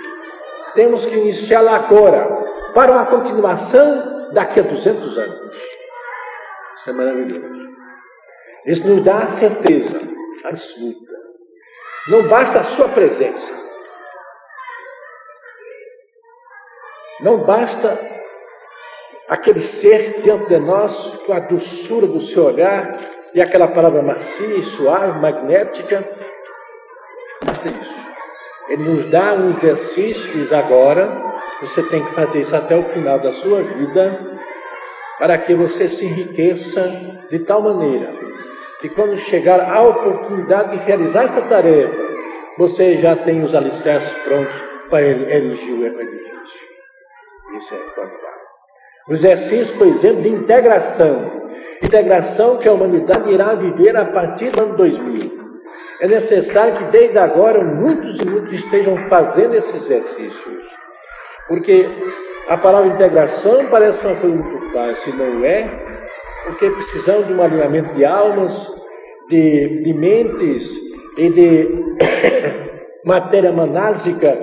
temos 0.75 1.07
que 1.07 1.17
iniciar 1.17 1.67
agora 1.67 2.29
para 2.75 2.93
uma 2.93 3.07
continuação 3.07 4.31
daqui 4.33 4.61
a 4.61 4.63
200 4.63 5.19
anos. 5.19 5.65
Isso 6.75 6.91
é 6.91 6.93
maravilhoso. 6.93 7.71
Isso 8.67 8.87
nos 8.87 9.01
dá 9.01 9.19
a 9.19 9.29
certeza 9.29 9.97
absoluta. 10.45 11.13
Não 12.09 12.29
basta 12.29 12.61
a 12.61 12.65
sua 12.65 12.89
presença. 12.89 13.55
Não 17.21 17.39
basta 17.39 18.16
aquele 19.29 19.61
ser 19.61 20.21
diante 20.23 20.49
de 20.49 20.59
nós 20.59 21.19
com 21.27 21.33
a 21.33 21.41
doçura 21.41 22.07
do 22.07 22.21
seu 22.21 22.45
olhar 22.45 22.99
e 23.35 23.41
aquela 23.41 23.69
palavra 23.69 24.03
macia, 24.03 24.63
suave, 24.63 25.21
magnética. 25.21 26.09
Basta 27.45 27.69
isso. 27.69 28.11
Ele 28.69 28.83
nos 28.83 29.05
dá 29.07 29.35
um 29.35 29.49
exercício, 29.49 30.33
agora, 30.57 31.23
você 31.61 31.83
tem 31.85 32.05
que 32.05 32.13
fazer 32.15 32.41
isso 32.41 32.57
até 32.57 32.77
o 32.77 32.83
final 32.85 33.19
da 33.19 33.31
sua 33.31 33.63
vida, 33.63 34.39
para 35.19 35.39
que 35.39 35.55
você 35.55 35.87
se 35.87 36.05
enriqueça 36.05 36.83
de 37.31 37.39
tal 37.41 37.63
maneira 37.63 38.27
que 38.81 38.89
quando 38.89 39.17
chegar 39.17 39.61
a 39.61 39.83
oportunidade 39.83 40.79
de 40.79 40.85
realizar 40.85 41.25
essa 41.25 41.43
tarefa, 41.43 41.97
você 42.59 42.97
já 42.97 43.17
tem 43.17 43.43
os 43.43 43.55
alicerces 43.55 44.15
prontos 44.25 44.55
para 44.91 45.03
erigir 45.03 45.75
o 45.75 45.87
edifício. 45.87 46.67
Isso 47.57 47.75
é 47.75 47.79
formidável. 47.95 48.36
O 49.09 49.13
exercício, 49.13 49.77
por 49.77 49.87
exemplo, 49.87 50.23
de 50.23 50.29
integração. 50.29 51.43
Integração 51.83 52.59
que 52.59 52.69
a 52.69 52.73
humanidade 52.73 53.33
irá 53.33 53.55
viver 53.55 53.97
a 53.97 54.05
partir 54.05 54.51
do 54.51 54.63
ano 54.63 54.77
2000. 54.77 55.37
É 56.01 56.09
necessário 56.09 56.75
que 56.75 56.85
desde 56.87 57.17
agora 57.17 57.65
muitos 57.65 58.19
e 58.21 58.27
muitos 58.27 58.53
estejam 58.53 58.97
fazendo 59.09 59.55
esses 59.55 59.75
exercícios. 59.75 60.75
Porque 61.47 61.87
a 62.49 62.57
palavra 62.57 62.89
integração 62.89 63.67
parece 63.67 64.05
uma 64.07 64.17
coisa 64.17 64.37
muito 64.37 64.73
fácil, 64.73 65.15
não 65.15 65.45
é? 65.45 65.69
Porque 66.45 66.69
precisamos 66.71 67.29
de 67.29 67.33
um 67.33 67.41
alinhamento 67.41 67.97
de 67.97 68.05
almas, 68.05 68.73
de, 69.29 69.83
de 69.83 69.95
mentes 69.95 70.77
e 71.17 71.31
de 71.31 71.69
matéria 73.07 73.53
manásica, 73.53 74.37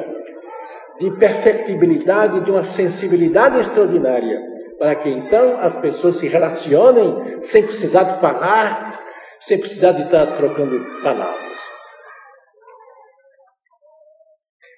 de 0.99 1.11
perfectibilidade, 1.11 2.39
de 2.41 2.51
uma 2.51 2.63
sensibilidade 2.63 3.59
extraordinária, 3.59 4.52
para 4.83 4.95
que 4.95 5.09
então 5.09 5.55
as 5.61 5.77
pessoas 5.77 6.15
se 6.15 6.27
relacionem 6.27 7.41
sem 7.41 7.63
precisar 7.63 8.03
de 8.03 8.19
falar, 8.19 8.99
sem 9.39 9.57
precisar 9.57 9.93
de 9.93 10.01
estar 10.01 10.35
trocando 10.35 10.77
palavras. 11.01 11.71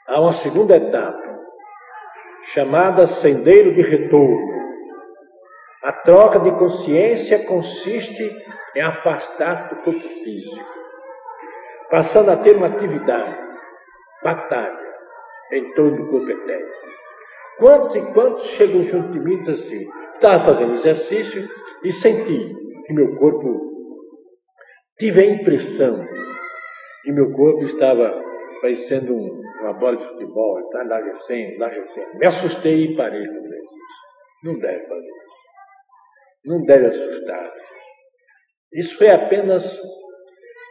Há 0.07 0.21
uma 0.21 0.31
segunda 0.31 0.75
etapa, 0.75 1.19
chamada 2.43 3.07
sendeiro 3.07 3.73
de 3.73 3.81
retorno. 3.81 4.37
A 5.81 5.91
troca 5.91 6.39
de 6.39 6.51
consciência 6.51 7.43
consiste 7.43 8.31
em 8.75 8.81
afastar-se 8.81 9.67
do 9.69 9.77
corpo 9.77 10.07
físico, 10.23 10.69
passando 11.89 12.29
a 12.29 12.37
ter 12.37 12.55
uma 12.55 12.67
atividade, 12.67 13.39
batalha, 14.23 14.77
em 15.51 15.73
torno 15.73 15.97
do 15.97 16.11
corpo 16.11 16.29
etéreo. 16.29 16.75
Quantos 17.57 17.95
e 17.95 18.01
quantos 18.13 18.47
chegam 18.47 18.83
junto 18.83 19.11
de 19.11 19.19
mim 19.19 19.33
e 19.33 19.39
dizem 19.39 19.53
assim, 19.53 19.89
estava 20.15 20.43
fazendo 20.43 20.71
exercício 20.71 21.47
e 21.83 21.91
senti 21.91 22.53
que 22.85 22.93
meu 22.93 23.15
corpo, 23.17 23.47
tive 24.97 25.21
a 25.21 25.25
impressão 25.25 26.05
que 27.03 27.11
meu 27.11 27.31
corpo 27.31 27.63
estava 27.63 28.13
parecendo 28.61 29.15
um, 29.15 29.41
uma 29.61 29.73
bola 29.73 29.97
de 29.97 30.05
futebol, 30.05 30.59
está 30.59 30.83
enlarguecendo, 30.83 31.53
enlarguecendo. 31.53 32.17
Me 32.17 32.25
assustei 32.25 32.85
e 32.85 32.95
parei 32.95 33.25
com 33.25 33.33
o 33.33 33.37
exercício. 33.37 33.81
Não 34.43 34.59
deve 34.59 34.87
fazer 34.87 35.11
isso. 35.25 35.45
Não 36.45 36.63
deve 36.63 36.87
assustar-se. 36.87 37.73
Isso 38.73 38.97
foi 38.97 39.09
apenas 39.09 39.79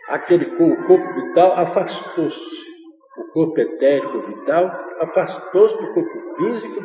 aquele 0.08 0.46
o 0.46 0.87
corpo 0.87 1.14
vital 1.14 1.52
afastou-se. 1.52 2.73
O 3.16 3.24
corpo 3.33 3.61
etérico 3.61 4.27
vital 4.27 4.70
afastou-se 5.00 5.77
do 5.77 5.92
corpo 5.92 6.37
físico 6.37 6.83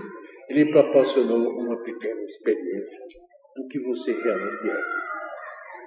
e 0.50 0.54
lhe 0.54 0.72
proporcionou 0.72 1.38
uma 1.38 1.78
pequena 1.82 2.22
experiência 2.22 3.04
do 3.56 3.68
que 3.68 3.80
você 3.80 4.12
realmente 4.12 4.70
é. 4.70 5.00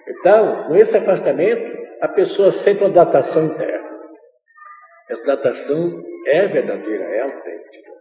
Então, 0.08 0.64
com 0.64 0.74
esse 0.74 0.96
afastamento, 0.96 1.62
a 2.00 2.08
pessoa 2.08 2.50
sente 2.52 2.82
uma 2.82 2.90
datação 2.90 3.46
interna. 3.46 3.88
Essa 5.08 5.24
datação 5.24 6.02
é 6.26 6.48
verdadeira, 6.48 7.04
é 7.04 7.20
autêntica. 7.20 7.92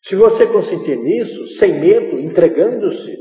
Se 0.00 0.16
você 0.16 0.46
consentir 0.46 0.96
nisso, 0.96 1.46
sem 1.46 1.78
medo, 1.80 2.18
entregando-se, 2.18 3.14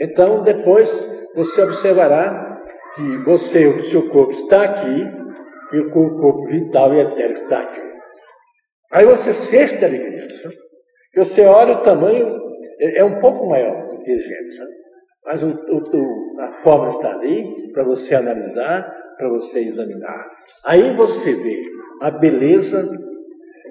então 0.00 0.42
depois 0.42 0.90
você 1.34 1.62
observará 1.62 2.62
que 2.94 3.18
você, 3.18 3.66
o 3.66 3.80
seu 3.80 4.08
corpo 4.08 4.32
está 4.32 4.64
aqui 4.64 5.06
e 5.72 5.78
o 5.78 5.90
corpo 5.90 6.46
vital 6.46 6.94
e 6.94 7.00
etéreo 7.00 7.32
está 7.32 7.60
aqui. 7.60 7.85
Aí 8.92 9.04
você 9.04 9.32
sente 9.32 9.84
a 9.84 9.88
alegria. 9.88 10.26
Você 11.16 11.42
olha 11.42 11.74
o 11.74 11.82
tamanho, 11.82 12.38
é, 12.78 13.00
é 13.00 13.04
um 13.04 13.20
pouco 13.20 13.48
maior 13.48 13.88
do 13.88 13.98
que 14.00 14.12
a 14.12 14.18
gente, 14.18 14.50
sabe? 14.50 14.70
mas 15.26 15.42
o, 15.42 15.48
o, 15.48 16.40
a 16.40 16.52
forma 16.62 16.86
está 16.86 17.10
ali 17.10 17.72
para 17.72 17.82
você 17.82 18.14
analisar, 18.14 18.88
para 19.18 19.28
você 19.28 19.58
examinar. 19.58 20.30
Aí 20.64 20.94
você 20.94 21.34
vê 21.34 21.62
a 22.00 22.12
beleza 22.12 22.88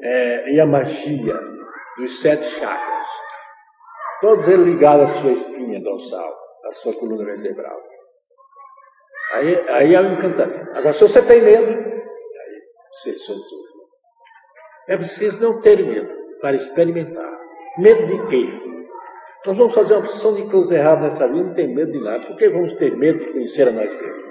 é, 0.03 0.51
e 0.51 0.59
a 0.59 0.65
magia 0.65 1.39
dos 1.97 2.19
sete 2.19 2.43
chakras. 2.43 3.05
Todos 4.19 4.47
eles 4.49 4.67
ligados 4.67 5.03
à 5.05 5.07
sua 5.07 5.31
espinha 5.31 5.81
dorsal, 5.81 6.35
à 6.65 6.71
sua 6.71 6.93
coluna 6.93 7.23
vertebral. 7.23 7.77
Aí, 9.33 9.69
aí 9.69 9.95
é 9.95 10.01
o 10.01 10.07
encantamento. 10.07 10.71
Agora, 10.71 10.91
se 10.91 11.01
você 11.01 11.21
tem 11.21 11.41
medo, 11.41 11.69
aí 11.69 12.61
você 12.91 13.13
soltou. 13.13 13.64
É 14.87 14.95
preciso 14.95 15.41
não 15.41 15.61
ter 15.61 15.83
medo 15.85 16.09
para 16.41 16.55
experimentar. 16.55 17.31
Medo 17.77 18.05
de 18.05 18.25
quê? 18.27 18.65
Nós 19.45 19.57
vamos 19.57 19.73
fazer 19.73 19.93
uma 19.93 19.99
opção 19.99 20.33
de 20.33 20.49
coisa 20.49 20.75
errada 20.75 21.01
nessa 21.01 21.27
vida, 21.27 21.43
não 21.43 21.53
tem 21.53 21.73
medo 21.73 21.91
de 21.91 22.03
nada. 22.03 22.25
Por 22.25 22.35
que 22.35 22.49
vamos 22.49 22.73
ter 22.73 22.95
medo 22.95 23.19
de 23.19 23.31
conhecer 23.31 23.67
a 23.67 23.71
nós 23.71 23.93
mesmos? 23.93 24.25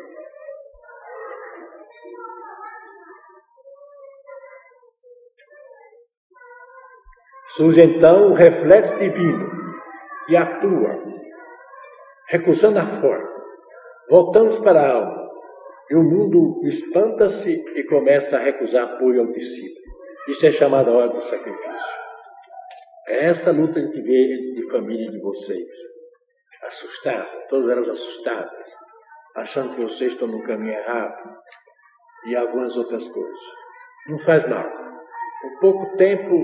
Surge 7.47 7.83
então 7.83 8.31
o 8.31 8.35
reflexo 8.35 8.97
divino 8.97 9.49
que 10.27 10.37
atua, 10.37 10.99
recusando 12.29 12.79
a 12.79 12.83
forma. 12.83 13.29
Voltamos 14.09 14.59
para 14.59 14.81
a 14.81 14.93
alma. 14.95 15.25
E 15.91 15.95
o 15.95 16.03
mundo 16.03 16.61
espanta-se 16.65 17.55
e 17.77 17.85
começa 17.85 18.37
a 18.37 18.41
recusar 18.41 18.85
apoio 18.85 19.21
ao 19.21 19.33
discípulo. 19.33 19.84
Isso 20.29 20.47
é 20.47 20.51
chamado 20.51 20.91
a 20.91 20.95
hora 20.95 21.09
do 21.09 21.21
sacrifício. 21.21 21.99
É 23.09 23.27
essa 23.27 23.53
luta 23.53 23.75
que 23.75 23.81
a 23.81 23.83
gente 23.83 24.01
vê 24.01 24.55
de 24.55 24.71
família 24.71 25.11
de 25.11 25.21
vocês. 25.21 25.69
Assustadas, 26.63 27.31
todas 27.51 27.71
elas 27.71 27.89
assustadas, 27.91 28.75
achando 29.37 29.75
que 29.75 29.83
vocês 29.83 30.13
estão 30.13 30.27
no 30.27 30.43
caminho 30.43 30.73
errado 30.73 31.23
e 32.27 32.35
algumas 32.35 32.77
outras 32.79 33.07
coisas. 33.09 33.41
Não 34.09 34.19
faz 34.19 34.49
mal. 34.49 34.65
Com 35.43 35.59
pouco 35.61 35.97
tempo, 35.97 36.35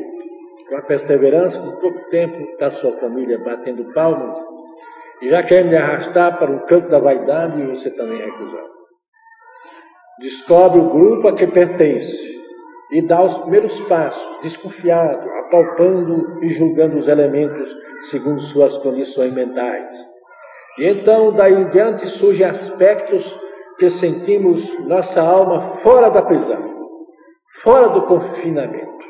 com 0.69 0.77
a 0.77 0.83
perseverança, 0.83 1.59
com 1.61 1.79
pouco 1.79 2.07
tempo, 2.11 2.39
está 2.51 2.71
sua 2.71 2.99
família 2.99 3.39
batendo 3.39 3.91
palmas 3.95 4.37
e 5.23 5.29
já 5.29 5.43
querem 5.43 5.71
lhe 5.71 5.77
arrastar 5.77 6.39
para 6.39 6.51
um 6.51 6.67
canto 6.67 6.91
da 6.91 6.99
vaidade 6.99 7.63
e 7.63 7.67
você 7.67 7.91
também 7.91 8.19
recusando. 8.19 8.71
Descobre 10.19 10.81
o 10.81 10.91
grupo 10.91 11.29
a 11.29 11.35
que 11.35 11.47
pertence 11.47 12.40
e 12.91 13.01
dá 13.01 13.23
os 13.23 13.39
primeiros 13.39 13.81
passos, 13.83 14.41
desconfiado, 14.43 15.29
apalpando 15.31 16.39
e 16.43 16.49
julgando 16.49 16.97
os 16.97 17.09
elementos 17.09 17.75
segundo 18.01 18.41
suas 18.41 18.77
condições 18.79 19.33
mentais. 19.33 19.95
E 20.79 20.87
então, 20.87 21.33
daí 21.33 21.55
em 21.55 21.69
diante, 21.71 22.09
surgem 22.09 22.47
aspectos 22.47 23.39
que 23.79 23.89
sentimos 23.89 24.79
nossa 24.87 25.23
alma 25.23 25.61
fora 25.79 26.11
da 26.11 26.23
prisão, 26.23 26.63
fora 27.63 27.89
do 27.89 28.03
confinamento. 28.03 29.01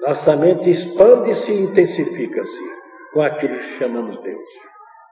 Nossa 0.00 0.36
mente 0.36 0.68
expande-se 0.68 1.52
e 1.52 1.62
intensifica-se 1.62 2.62
com 3.12 3.22
aquilo 3.22 3.56
que 3.56 3.64
chamamos 3.64 4.18
Deus. 4.18 4.48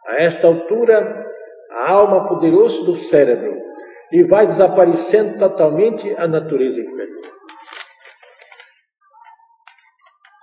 A 0.06 0.16
esta 0.16 0.46
altura, 0.46 1.26
a 1.70 1.90
alma 1.90 2.28
poderosa 2.28 2.84
do 2.84 2.94
cérebro 2.94 3.61
e 4.12 4.22
vai 4.24 4.46
desaparecendo 4.46 5.38
totalmente 5.38 6.14
a 6.16 6.28
natureza 6.28 6.78
inferior. 6.78 7.22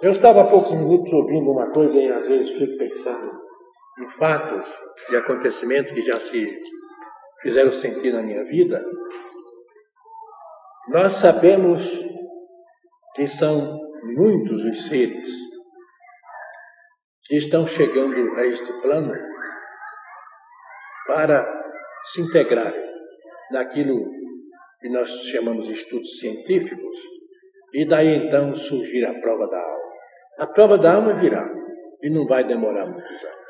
Eu 0.01 0.09
estava 0.09 0.41
há 0.41 0.47
poucos 0.47 0.73
minutos 0.73 1.11
ouvindo 1.13 1.51
uma 1.51 1.71
coisa 1.71 1.99
e 1.99 2.11
às 2.11 2.27
vezes 2.27 2.49
fico 2.49 2.77
pensando 2.77 3.39
em 3.99 4.09
fatos 4.11 4.67
e 5.11 5.15
acontecimentos 5.15 5.91
que 5.91 6.01
já 6.01 6.19
se 6.19 6.47
fizeram 7.43 7.71
sentir 7.71 8.11
na 8.11 8.23
minha 8.23 8.43
vida. 8.45 8.83
Nós 10.87 11.13
sabemos 11.13 12.07
que 13.13 13.27
são 13.27 13.77
muitos 14.15 14.63
os 14.63 14.87
seres 14.87 15.29
que 17.25 17.35
estão 17.35 17.67
chegando 17.67 18.15
a 18.35 18.45
este 18.47 18.71
plano 18.81 19.13
para 21.05 21.45
se 22.03 22.21
integrarem 22.21 22.88
naquilo 23.51 24.05
que 24.79 24.89
nós 24.89 25.09
chamamos 25.25 25.65
de 25.65 25.73
estudos 25.73 26.19
científicos, 26.19 26.95
e 27.73 27.85
daí 27.85 28.15
então 28.15 28.53
surgir 28.53 29.05
a 29.05 29.13
prova 29.19 29.47
da 29.47 29.59
alma. 29.59 29.89
A 30.39 30.47
prova 30.47 30.77
da 30.77 30.95
alma 30.95 31.13
virá 31.13 31.45
e 32.01 32.09
não 32.09 32.25
vai 32.25 32.45
demorar 32.45 32.85
muitos 32.85 33.23
anos. 33.23 33.49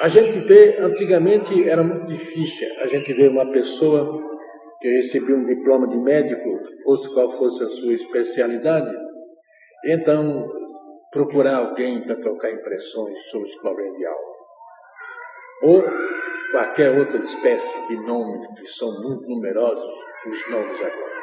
A 0.00 0.08
gente 0.08 0.40
vê, 0.46 0.76
antigamente 0.78 1.68
era 1.68 1.82
muito 1.82 2.06
difícil 2.06 2.68
a 2.80 2.86
gente 2.86 3.12
ver 3.14 3.30
uma 3.30 3.50
pessoa 3.50 4.22
que 4.80 4.88
recebia 4.88 5.36
um 5.36 5.44
diploma 5.46 5.88
de 5.88 5.96
médico, 5.96 6.58
fosse 6.84 7.12
qual 7.14 7.36
fosse 7.38 7.64
a 7.64 7.68
sua 7.68 7.94
especialidade, 7.94 8.94
então 9.86 10.46
procurar 11.10 11.56
alguém 11.56 12.02
para 12.02 12.16
trocar 12.16 12.50
impressões 12.50 13.18
sobre 13.30 13.48
os 13.48 13.56
problemas 13.56 13.96
de 13.96 14.06
alma. 14.06 14.35
Ou 15.62 15.84
qualquer 16.52 16.96
outra 16.98 17.18
espécie 17.18 17.86
de 17.88 17.96
nome, 17.96 18.46
que 18.54 18.66
são 18.66 19.00
muito 19.02 19.28
numerosos 19.28 19.84
os 20.26 20.50
nomes 20.50 20.80
agora. 20.80 21.16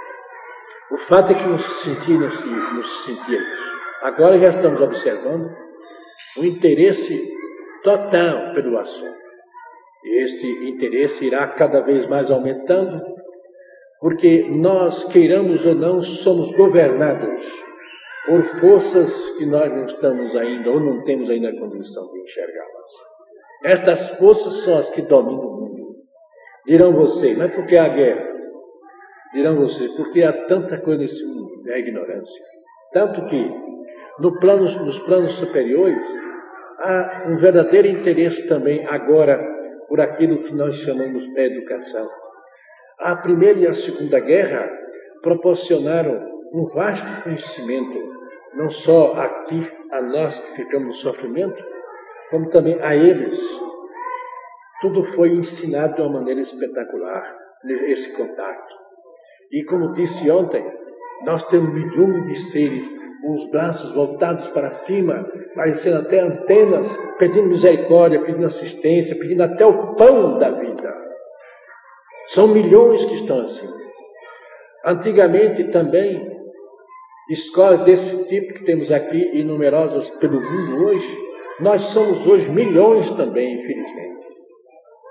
O 0.91 0.97
fato 0.97 1.31
é 1.31 1.35
que 1.35 1.47
nos 1.47 1.61
sentimos, 1.61 2.43
nos 2.43 3.03
sentimos. 3.03 3.59
Agora 4.01 4.37
já 4.37 4.49
estamos 4.49 4.81
observando 4.81 5.49
o 6.37 6.45
interesse 6.45 7.33
total 7.83 8.53
pelo 8.53 8.77
assunto. 8.77 9.23
Este 10.03 10.47
interesse 10.67 11.25
irá 11.25 11.47
cada 11.47 11.81
vez 11.81 12.05
mais 12.07 12.29
aumentando, 12.29 13.01
porque 13.99 14.45
nós, 14.49 15.05
queiramos 15.05 15.65
ou 15.65 15.75
não, 15.75 16.01
somos 16.01 16.51
governados 16.51 17.63
por 18.25 18.43
forças 18.43 19.37
que 19.37 19.45
nós 19.45 19.71
não 19.71 19.83
estamos 19.83 20.35
ainda, 20.35 20.69
ou 20.69 20.79
não 20.79 21.03
temos 21.03 21.29
ainda 21.29 21.49
a 21.49 21.59
condição 21.59 22.11
de 22.11 22.21
enxergá-las. 22.21 23.12
Estas 23.63 24.09
forças 24.09 24.63
são 24.63 24.77
as 24.77 24.89
que 24.89 25.01
dominam 25.01 25.47
o 25.47 25.61
mundo. 25.61 25.95
Dirão 26.67 26.93
vocês, 26.93 27.37
mas 27.37 27.53
por 27.53 27.65
que 27.65 27.77
a 27.77 27.87
guerra? 27.87 28.27
Dirão 29.33 29.55
vocês, 29.55 29.89
porque 29.91 30.21
há 30.21 30.45
tanta 30.45 30.79
coisa 30.79 31.01
nesse 31.01 31.25
mundo, 31.25 31.63
é 31.67 31.75
a 31.75 31.79
ignorância. 31.79 32.43
Tanto 32.91 33.25
que 33.25 33.49
no 34.19 34.39
plano, 34.39 34.63
nos 34.63 34.99
planos 34.99 35.33
superiores 35.33 36.03
há 36.79 37.23
um 37.27 37.37
verdadeiro 37.37 37.87
interesse 37.87 38.47
também 38.47 38.85
agora 38.85 39.41
por 39.87 39.99
aquilo 39.99 40.39
que 40.39 40.53
nós 40.53 40.75
chamamos 40.75 41.25
de 41.25 41.39
educação. 41.39 42.07
A 42.99 43.15
Primeira 43.15 43.59
e 43.59 43.67
a 43.67 43.73
Segunda 43.73 44.19
Guerra 44.19 44.69
proporcionaram 45.21 46.21
um 46.53 46.65
vasto 46.65 47.23
conhecimento, 47.23 47.97
não 48.55 48.69
só 48.69 49.13
aqui 49.13 49.67
a 49.91 50.01
nós 50.01 50.39
que 50.39 50.55
ficamos 50.55 50.87
no 50.87 50.93
sofrimento, 50.93 51.63
como 52.33 52.49
também 52.49 52.79
a 52.81 52.95
eles. 52.95 53.39
Tudo 54.81 55.03
foi 55.03 55.29
ensinado 55.29 55.97
de 55.97 56.01
uma 56.01 56.13
maneira 56.13 56.41
espetacular, 56.41 57.23
esse 57.85 58.11
contato. 58.13 58.75
E 59.51 59.63
como 59.63 59.93
disse 59.93 60.31
ontem, 60.31 60.67
nós 61.27 61.43
temos 61.43 61.71
milhões 61.71 62.25
de 62.25 62.35
seres 62.35 62.91
com 63.21 63.31
os 63.31 63.45
braços 63.51 63.91
voltados 63.91 64.47
para 64.47 64.71
cima, 64.71 65.29
parecendo 65.53 65.99
até 65.99 66.21
antenas, 66.21 66.97
pedindo 67.19 67.49
misericórdia, 67.49 68.25
pedindo 68.25 68.47
assistência, 68.47 69.15
pedindo 69.15 69.43
até 69.43 69.63
o 69.63 69.93
pão 69.93 70.39
da 70.39 70.49
vida. 70.49 70.91
São 72.25 72.47
milhões 72.47 73.05
que 73.05 73.13
estão 73.13 73.41
assim. 73.41 73.69
Antigamente 74.83 75.65
também, 75.65 76.35
escolas 77.29 77.81
desse 77.81 78.27
tipo 78.27 78.55
que 78.55 78.65
temos 78.65 78.91
aqui 78.91 79.29
e 79.33 79.43
numerosas 79.43 80.09
pelo 80.09 80.41
mundo 80.41 80.85
hoje, 80.87 81.32
nós 81.59 81.83
somos 81.83 82.25
hoje 82.25 82.49
milhões 82.49 83.09
também, 83.11 83.55
infelizmente. 83.55 84.25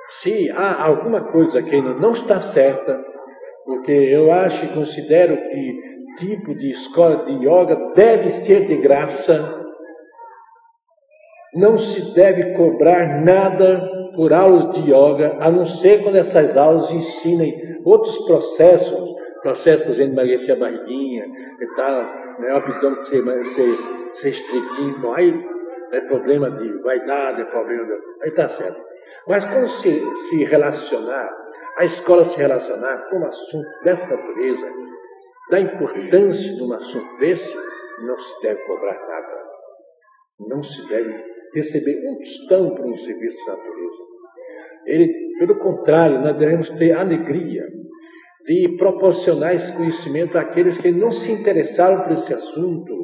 Se 0.09 0.50
há 0.50 0.85
alguma 0.85 1.22
coisa 1.24 1.62
que 1.62 1.74
ainda 1.74 1.94
não 1.94 2.12
está 2.12 2.40
certa, 2.40 3.02
porque 3.64 3.92
eu 3.92 4.31
acho 4.33 4.66
e 4.66 4.74
considero 4.74 5.37
que 5.37 5.92
tipo 6.18 6.55
de 6.55 6.70
escola 6.70 7.24
de 7.24 7.46
yoga 7.46 7.92
deve 7.94 8.31
ser 8.31 8.66
de 8.66 8.76
graça, 8.76 9.62
não 11.55 11.78
se 11.78 12.14
deve 12.14 12.55
cobrar 12.55 13.22
nada 13.22 13.88
por 14.14 14.33
aulas 14.33 14.68
de 14.70 14.90
yoga, 14.90 15.37
a 15.40 15.50
não 15.50 15.64
ser 15.64 16.02
quando 16.02 16.16
essas 16.16 16.57
aulas 16.57 16.92
ensinem 16.92 17.81
outros 17.85 18.18
processos, 18.26 19.14
processos, 19.42 19.83
por 19.83 19.92
exemplo, 19.92 20.14
emagrecer 20.14 20.57
a 20.57 20.59
barriguinha 20.59 21.26
e 21.61 21.66
tal, 21.74 22.02
né, 22.38 22.52
o 22.52 22.57
abdômen 22.57 23.02
ser, 23.02 23.46
ser, 23.46 23.78
ser 24.12 24.28
estreitinho, 24.28 25.12
aí 25.14 25.33
é 25.92 26.00
problema 26.00 26.50
de 26.50 26.83
vaidade, 26.83 27.42
é 27.42 27.44
problema 27.44 27.85
de... 27.85 27.92
Aí 28.22 28.28
está 28.28 28.48
certo. 28.48 28.81
Mas 29.28 29.44
quando 29.44 29.68
se, 29.68 30.00
se 30.16 30.44
relacionar, 30.44 31.31
a 31.78 31.85
escola 31.85 32.24
se 32.24 32.38
relacionar 32.38 33.07
com 33.09 33.18
um 33.18 33.26
assunto 33.26 33.68
dessa 33.85 34.07
natureza, 34.07 34.66
da 35.50 35.61
importância 35.61 36.55
de 36.55 36.62
um 36.62 36.72
assunto 36.72 37.18
desse, 37.18 37.57
não 38.07 38.16
se 38.16 38.40
deve 38.40 38.64
cobrar 38.64 38.94
nada. 38.94 39.42
Não 40.48 40.62
se 40.62 40.88
deve 40.88 41.12
receber 41.55 41.94
um 42.09 42.18
tostão 42.18 42.74
por 42.74 42.87
um 42.87 42.94
serviço 42.94 43.46
da 43.46 43.57
natureza. 43.57 44.02
Ele, 44.87 45.37
pelo 45.38 45.59
contrário, 45.59 46.20
nós 46.20 46.37
devemos 46.37 46.70
ter 46.70 46.92
alegria 46.92 47.64
de 48.44 48.76
proporcionar 48.76 49.55
esse 49.55 49.72
conhecimento 49.72 50.37
àqueles 50.37 50.78
que 50.78 50.90
não 50.90 51.11
se 51.11 51.31
interessaram 51.31 52.02
por 52.02 52.12
esse 52.12 52.35
assunto, 52.35 53.02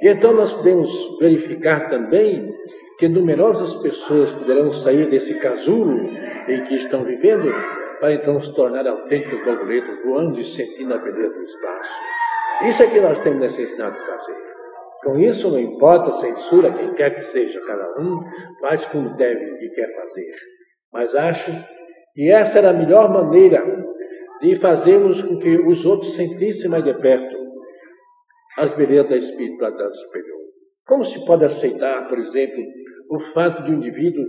e 0.00 0.08
então 0.08 0.32
nós 0.32 0.52
podemos 0.52 1.18
verificar 1.18 1.86
também 1.86 2.54
que 2.98 3.08
numerosas 3.08 3.74
pessoas 3.76 4.34
poderão 4.34 4.70
sair 4.70 5.08
desse 5.10 5.38
casulo 5.40 6.10
em 6.48 6.62
que 6.64 6.74
estão 6.74 7.04
vivendo 7.04 7.52
para 8.00 8.14
então 8.14 8.40
se 8.40 8.54
tornar 8.54 8.86
autênticas 8.86 9.44
borboletas 9.44 9.98
voando 10.02 10.38
e 10.38 10.44
sentindo 10.44 10.94
a 10.94 10.98
beleza 10.98 11.30
do 11.30 11.42
espaço. 11.42 12.00
Isso 12.62 12.82
é 12.82 12.86
que 12.86 13.00
nós 13.00 13.18
temos 13.18 13.40
necessidade 13.40 13.98
de 13.98 14.06
fazer. 14.06 14.36
Com 15.02 15.18
isso, 15.18 15.50
não 15.50 15.58
importa 15.58 16.08
a 16.08 16.12
censura, 16.12 16.72
quem 16.72 16.92
quer 16.94 17.10
que 17.10 17.20
seja, 17.20 17.60
cada 17.66 17.86
um 17.98 18.20
faz 18.60 18.84
como 18.86 19.16
deve 19.16 19.64
e 19.64 19.70
quer 19.70 19.94
fazer. 19.96 20.32
Mas 20.92 21.14
acho 21.14 21.52
que 22.12 22.30
essa 22.30 22.58
era 22.58 22.70
a 22.70 22.74
melhor 22.74 23.10
maneira 23.10 23.64
de 24.40 24.56
fazermos 24.56 25.22
com 25.22 25.38
que 25.38 25.58
os 25.58 25.84
outros 25.84 26.14
sentissem 26.14 26.70
mais 26.70 26.84
de 26.84 26.94
perto 26.94 27.39
as 28.58 28.74
belezas 28.74 29.08
da 29.08 29.16
espiritualidade 29.16 29.98
superior. 30.00 30.40
Como 30.86 31.04
se 31.04 31.24
pode 31.24 31.44
aceitar, 31.44 32.08
por 32.08 32.18
exemplo, 32.18 32.62
o 33.10 33.20
fato 33.20 33.64
de 33.64 33.70
um 33.70 33.76
indivíduo 33.76 34.24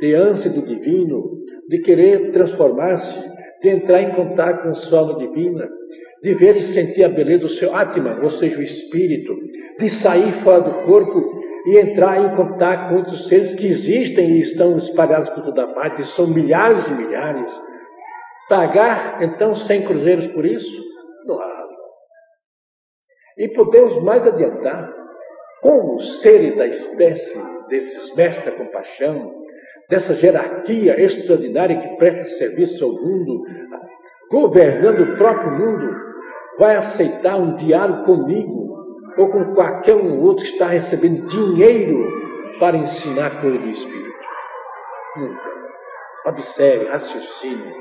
ter 0.00 0.14
ânsia 0.14 0.50
do 0.50 0.62
divino, 0.62 1.38
de 1.68 1.78
querer 1.80 2.32
transformar-se, 2.32 3.20
de 3.62 3.68
entrar 3.68 4.02
em 4.02 4.12
contato 4.12 4.62
com 4.62 4.70
a 4.70 4.74
sua 4.74 5.00
alma 5.00 5.18
divina, 5.18 5.68
de 6.22 6.34
ver 6.34 6.56
e 6.56 6.62
sentir 6.62 7.04
a 7.04 7.08
beleza 7.08 7.40
do 7.40 7.48
seu 7.48 7.74
Atman, 7.74 8.20
ou 8.22 8.28
seja, 8.28 8.58
o 8.58 8.62
espírito, 8.62 9.34
de 9.78 9.88
sair 9.88 10.32
fora 10.32 10.62
do 10.62 10.84
corpo 10.84 11.30
e 11.66 11.78
entrar 11.78 12.24
em 12.24 12.34
contato 12.34 12.88
com 12.88 12.96
outros 12.96 13.28
seres 13.28 13.54
que 13.54 13.66
existem 13.66 14.36
e 14.36 14.40
estão 14.40 14.76
espalhados 14.76 15.30
por 15.30 15.42
toda 15.42 15.66
parte, 15.74 16.04
são 16.04 16.26
milhares 16.26 16.88
e 16.88 16.94
milhares. 16.94 17.60
Pagar, 18.48 19.22
então, 19.22 19.54
100 19.54 19.82
cruzeiros 19.82 20.26
por 20.26 20.44
isso? 20.44 20.89
E 23.40 23.48
podemos 23.48 23.96
mais 24.02 24.26
adiantar, 24.26 24.94
como 25.62 25.98
seres 25.98 26.54
da 26.56 26.66
espécie 26.66 27.40
desses 27.68 28.14
mestres 28.14 28.44
da 28.44 28.52
compaixão, 28.52 29.40
dessa 29.88 30.12
jerarquia 30.12 31.00
extraordinária 31.00 31.78
que 31.78 31.96
presta 31.96 32.22
serviço 32.22 32.84
ao 32.84 32.92
mundo, 32.92 33.42
governando 34.30 35.00
o 35.00 35.16
próprio 35.16 35.52
mundo, 35.52 35.90
vai 36.58 36.76
aceitar 36.76 37.38
um 37.38 37.56
diálogo 37.56 38.04
comigo 38.04 38.60
ou 39.16 39.28
com 39.30 39.54
qualquer 39.54 39.94
um 39.94 40.20
outro 40.20 40.44
que 40.44 40.52
está 40.52 40.66
recebendo 40.66 41.24
dinheiro 41.24 41.98
para 42.58 42.76
ensinar 42.76 43.40
coisa 43.40 43.58
do 43.58 43.68
Espírito? 43.68 44.20
Nunca. 45.16 45.50
Observe, 46.26 46.84
raciocine. 46.90 47.74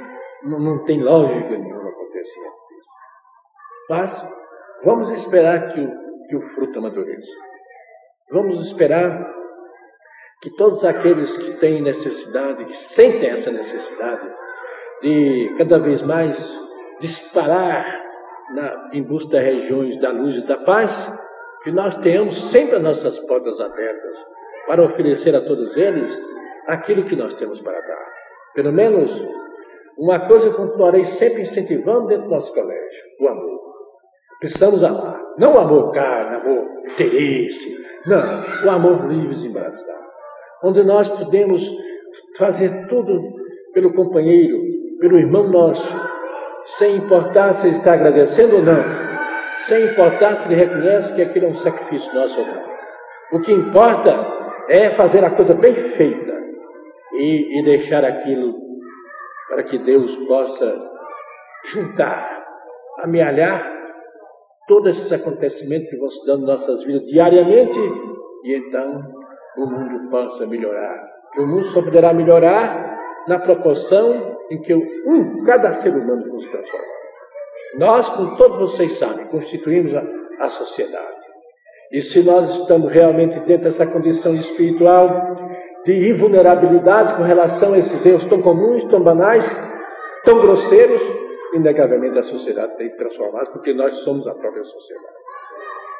Não, 0.46 0.58
não 0.58 0.86
tem 0.86 1.04
lógica 1.04 1.50
nenhuma 1.50 1.90
acontecimento 1.90 2.56
disso. 2.70 2.92
Mas 3.90 4.39
vamos 4.84 5.10
esperar 5.12 5.68
que 5.68 5.80
o, 5.80 6.28
que 6.28 6.36
o 6.36 6.42
fruto 6.42 6.80
amadureça. 6.80 7.36
Vamos 8.32 8.62
esperar 8.62 9.34
que 10.42 10.50
todos 10.52 10.84
aqueles 10.84 11.38
que 11.38 11.52
têm 11.58 11.82
necessidade, 11.82 12.66
que 12.66 12.78
sentem 12.78 13.30
essa 13.30 13.52
necessidade 13.52 14.28
de 15.02 15.54
cada 15.58 15.80
vez 15.80 16.02
mais 16.02 16.60
disparar 17.00 17.84
na, 18.54 18.90
em 18.94 19.04
busca 19.04 19.32
das 19.32 19.44
regiões 19.44 19.98
da 19.98 20.12
luz 20.12 20.38
e 20.38 20.46
da 20.46 20.58
paz, 20.58 21.12
que 21.64 21.72
nós 21.72 21.96
tenhamos 21.96 22.42
sempre 22.42 22.76
as 22.76 22.82
nossas 22.82 23.20
portas 23.20 23.60
abertas 23.60 24.26
para 24.68 24.84
oferecer 24.84 25.36
a 25.36 25.42
todos 25.42 25.76
eles 25.76 26.22
aquilo 26.68 27.04
que 27.04 27.16
nós 27.16 27.34
temos 27.34 27.62
para 27.62 27.80
dar. 27.82 28.06
Pelo 28.54 28.72
menos 28.72 29.26
uma 29.98 30.20
coisa 30.20 30.54
continuarei 30.54 31.04
sempre 31.04 31.42
incentivando 31.42 32.08
dentro 32.08 32.26
do 32.26 32.30
nosso 32.30 32.54
colégio: 32.54 33.04
o 33.20 33.28
amor. 33.28 33.69
Precisamos 34.40 34.84
amar. 34.84 35.20
Não 35.38 35.58
amor 35.58 35.92
carne, 35.92 36.36
amor 36.36 36.66
interesse, 36.86 37.78
Não, 38.06 38.66
o 38.66 38.70
amor 38.70 39.06
livre 39.08 39.36
de 39.36 39.48
embaraçar. 39.48 40.00
Onde 40.64 40.84
nós 40.84 41.08
podemos 41.08 41.70
fazer 42.38 42.88
tudo 42.88 43.22
pelo 43.74 43.94
companheiro, 43.94 44.58
pelo 45.00 45.18
irmão 45.18 45.48
nosso, 45.48 45.96
sem 46.64 46.98
importar 46.98 47.54
se 47.54 47.68
ele 47.68 47.78
está 47.78 47.94
agradecendo 47.94 48.58
ou 48.58 48.64
não, 48.64 48.84
sem 49.60 49.86
importar 49.86 50.36
se 50.36 50.48
ele 50.48 50.56
reconhece 50.56 51.14
que 51.14 51.22
aquilo 51.22 51.46
é 51.46 51.50
um 51.50 51.54
sacrifício 51.54 52.14
nosso 52.14 52.42
ou 52.42 52.48
não. 52.48 52.64
O 53.34 53.40
que 53.40 53.52
importa 53.52 54.26
é 54.70 54.90
fazer 54.92 55.24
a 55.24 55.32
coisa 55.32 55.54
bem 55.54 55.74
feita 55.74 56.34
e, 57.14 57.60
e 57.60 57.64
deixar 57.64 58.04
aquilo 58.04 58.56
para 59.48 59.64
que 59.64 59.78
Deus 59.78 60.18
possa 60.28 60.76
juntar, 61.66 62.46
amealhar 63.00 63.80
todos 64.70 64.92
esses 64.92 65.12
acontecimentos 65.12 65.90
que 65.90 65.98
vão 65.98 66.08
se 66.08 66.24
dando 66.26 66.44
em 66.44 66.46
nossas 66.46 66.84
vidas 66.84 67.06
diariamente 67.08 67.80
e 68.46 68.56
então 68.56 69.02
o 69.58 69.66
mundo 69.66 70.10
possa 70.10 70.46
melhorar. 70.46 71.10
Que 71.34 71.42
o 71.42 71.48
mundo 71.48 71.64
só 71.64 71.82
poderá 71.82 72.14
melhorar 72.14 72.98
na 73.28 73.40
proporção 73.40 74.32
em 74.50 74.62
que 74.62 74.74
um, 74.74 75.44
cada 75.44 75.74
ser 75.74 75.90
humano 75.90 76.28
nos 76.28 76.46
transforma. 76.46 76.86
Nós, 77.78 78.10
como 78.10 78.38
todos 78.38 78.58
vocês 78.58 78.94
sabem, 78.94 79.26
constituímos 79.26 79.94
a, 79.96 80.04
a 80.40 80.48
sociedade. 80.48 81.26
E 81.92 82.02
se 82.02 82.22
nós 82.22 82.60
estamos 82.60 82.92
realmente 82.92 83.40
dentro 83.40 83.64
dessa 83.64 83.86
condição 83.88 84.36
espiritual 84.36 85.36
de 85.84 86.10
invulnerabilidade 86.10 87.16
com 87.16 87.24
relação 87.24 87.74
a 87.74 87.80
esses 87.80 88.06
erros 88.06 88.26
tão 88.26 88.42
comuns, 88.42 88.84
tão 88.84 89.02
banais, 89.02 89.56
tão 90.24 90.40
grosseiros, 90.40 91.02
inegavelmente 91.54 92.20
a 92.20 92.24
sociedade 92.24 92.76
tem 92.78 92.90
que 92.90 92.98
transformar 92.98 93.44
porque 93.52 93.74
nós 93.74 93.96
somos 93.98 94.28
a 94.28 94.36
própria 94.36 94.64
sociedade. 94.64 95.16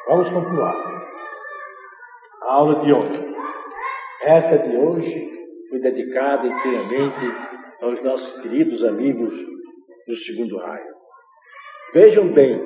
Vamos 0.06 0.28
continuar. 0.30 0.74
A 2.42 2.54
aula 2.54 2.80
de 2.80 2.92
hoje. 2.92 3.34
Essa 4.22 4.58
de 4.58 4.76
hoje 4.76 5.30
foi 5.68 5.80
dedicada 5.80 6.46
inteiramente 6.46 7.50
aos 7.80 8.02
nossos 8.02 8.42
queridos 8.42 8.84
amigos 8.84 9.32
do 10.06 10.14
segundo 10.14 10.58
raio. 10.58 10.94
Vejam 11.94 12.32
bem, 12.32 12.60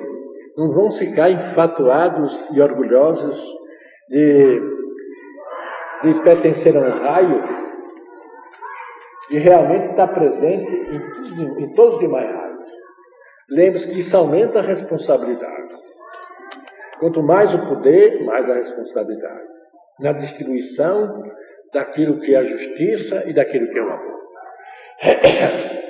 não 0.57 0.71
vão 0.71 0.91
ficar 0.91 1.29
enfatuados 1.29 2.49
e 2.49 2.61
orgulhosos 2.61 3.47
de, 4.09 4.61
de 6.03 6.21
pertencer 6.23 6.75
a 6.75 6.79
um 6.79 7.03
raio 7.03 7.43
e 9.31 9.37
realmente 9.37 9.83
estar 9.83 10.07
presente 10.09 10.71
em, 10.71 11.63
em 11.63 11.73
todos 11.73 11.95
os 11.95 11.99
demais 11.99 12.29
raios. 12.29 12.44
Lembre-se 13.49 13.87
que 13.87 13.99
isso 13.99 14.17
aumenta 14.17 14.59
a 14.59 14.63
responsabilidade. 14.63 15.69
Quanto 16.99 17.21
mais 17.21 17.53
o 17.53 17.67
poder, 17.67 18.23
mais 18.23 18.49
a 18.49 18.55
responsabilidade. 18.55 19.47
Na 19.99 20.13
distribuição 20.13 21.23
daquilo 21.73 22.19
que 22.19 22.33
é 22.33 22.39
a 22.39 22.43
justiça 22.43 23.23
e 23.27 23.33
daquilo 23.33 23.69
que 23.69 23.77
é 23.77 23.81
o 23.81 23.91
amor. 23.91 24.15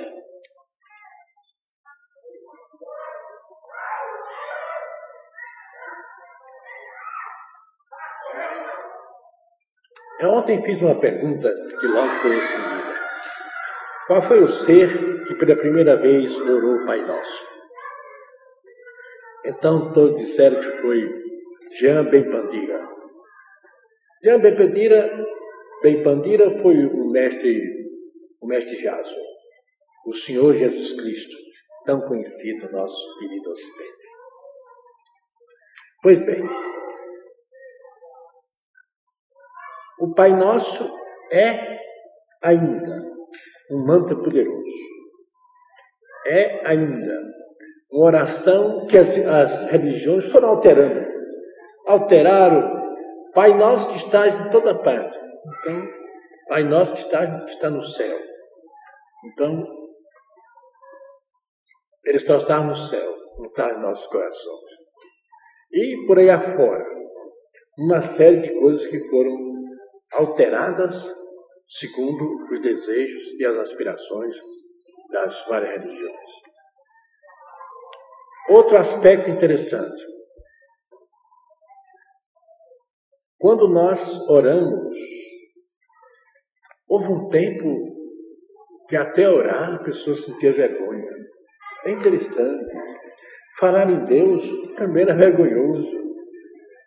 Eu 10.18 10.30
ontem 10.30 10.62
fiz 10.62 10.80
uma 10.80 10.98
pergunta 10.98 11.52
que 11.78 11.86
logo 11.86 12.20
foi 12.22 12.34
respondida. 12.34 13.05
Qual 14.06 14.22
foi 14.22 14.40
o 14.40 14.46
ser 14.46 15.24
que 15.24 15.34
pela 15.34 15.56
primeira 15.56 15.96
vez 15.96 16.36
orou 16.36 16.76
o 16.76 16.86
Pai 16.86 17.00
Nosso? 17.04 17.48
Então 19.44 19.92
todos 19.92 20.20
disseram 20.20 20.60
que 20.60 20.70
foi 20.80 21.08
Jean 21.72 22.04
Benpandira. 22.04 22.88
Jean 24.22 24.38
Benpandira 24.38 25.26
Bem 25.82 26.02
Pandira 26.02 26.50
foi 26.62 26.86
o 26.86 27.10
mestre, 27.10 27.52
o 28.40 28.46
mestre 28.46 28.76
Jason, 28.76 29.20
o 30.06 30.12
Senhor 30.12 30.54
Jesus 30.54 30.94
Cristo, 30.94 31.36
tão 31.84 32.00
conhecido 32.00 32.66
no 32.66 32.72
nosso 32.78 33.18
querido 33.18 33.50
Ocidente. 33.50 34.06
Pois 36.02 36.20
bem, 36.20 36.42
o 40.00 40.14
Pai 40.14 40.30
Nosso 40.30 40.88
é 41.30 41.78
ainda 42.42 43.15
um 43.70 43.84
mantra 43.84 44.16
poderoso. 44.16 44.70
É 46.26 46.66
ainda 46.66 47.20
uma 47.90 48.06
oração 48.06 48.86
que 48.86 48.96
as, 48.96 49.16
as 49.18 49.64
religiões 49.64 50.30
foram 50.30 50.48
alterando. 50.48 51.04
Alteraram 51.86 52.76
Pai 53.32 53.52
Nosso 53.52 53.88
que 53.88 53.96
estás 53.96 54.38
em 54.38 54.50
toda 54.50 54.74
parte. 54.74 55.18
Então, 55.18 55.88
Pai 56.48 56.64
Nosso 56.64 56.94
que 56.94 57.00
está, 57.00 57.40
que 57.44 57.50
está 57.50 57.68
no 57.68 57.82
céu. 57.82 58.18
Então, 59.26 59.62
Ele 62.04 62.18
só 62.18 62.36
está 62.36 62.62
no 62.62 62.74
céu, 62.74 63.14
não 63.38 63.46
está 63.46 63.72
em 63.72 63.80
nossos 63.80 64.06
corações. 64.06 64.70
E 65.70 66.06
por 66.06 66.18
aí 66.18 66.30
afora, 66.30 66.84
uma 67.78 68.00
série 68.00 68.40
de 68.40 68.58
coisas 68.58 68.86
que 68.86 69.00
foram 69.10 69.36
alteradas 70.14 71.12
segundo 71.68 72.46
os 72.50 72.60
desejos 72.60 73.30
e 73.38 73.44
as 73.44 73.56
aspirações 73.58 74.34
das 75.10 75.44
várias 75.46 75.82
religiões. 75.82 76.30
Outro 78.48 78.76
aspecto 78.76 79.30
interessante. 79.30 80.04
Quando 83.38 83.68
nós 83.68 84.18
oramos, 84.28 84.96
Houve 86.88 87.12
um 87.12 87.28
tempo 87.28 87.64
que 88.88 88.94
até 88.94 89.28
orar 89.28 89.74
a 89.74 89.82
pessoa 89.82 90.14
sentia 90.14 90.52
vergonha. 90.52 91.10
É 91.84 91.90
interessante. 91.90 92.74
Falar 93.58 93.90
em 93.90 94.04
Deus 94.04 94.48
também 94.76 95.02
era 95.02 95.14
vergonhoso. 95.14 95.98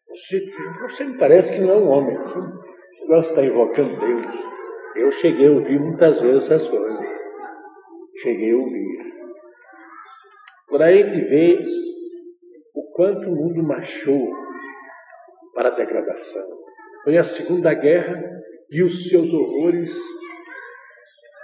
Você 0.07 1.03
me 1.03 1.17
parece 1.17 1.53
que 1.53 1.59
não 1.59 1.73
é 1.73 1.77
um 1.77 1.89
homem 1.89 2.17
assim. 2.17 2.39
Você 2.39 3.05
gosta 3.07 3.33
de 3.33 3.39
estar 3.39 3.43
invocando 3.43 3.99
Deus. 3.99 4.58
Eu 4.95 5.11
cheguei 5.11 5.47
a 5.47 5.51
ouvir 5.51 5.79
muitas 5.79 6.21
vezes 6.21 6.49
essas 6.49 6.67
coisas. 6.67 6.99
Cheguei 8.21 8.53
a 8.53 8.57
ouvir. 8.57 9.13
Por 10.67 10.81
aí 10.81 11.03
a 11.03 11.09
gente 11.09 11.21
vê 11.27 11.59
o 12.75 12.91
quanto 12.93 13.29
o 13.29 13.35
mundo 13.35 13.63
marchou 13.63 14.33
para 15.53 15.69
a 15.69 15.75
degradação. 15.75 16.45
Foi 17.03 17.17
a 17.17 17.23
Segunda 17.23 17.73
Guerra 17.73 18.21
e 18.69 18.83
os 18.83 19.09
seus 19.09 19.33
horrores 19.33 19.97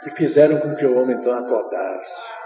que 0.04 0.12
fizeram 0.12 0.60
com 0.60 0.76
que 0.76 0.86
o 0.86 0.96
homem 0.96 1.18
então 1.18 1.34
acordasse, 1.34 2.38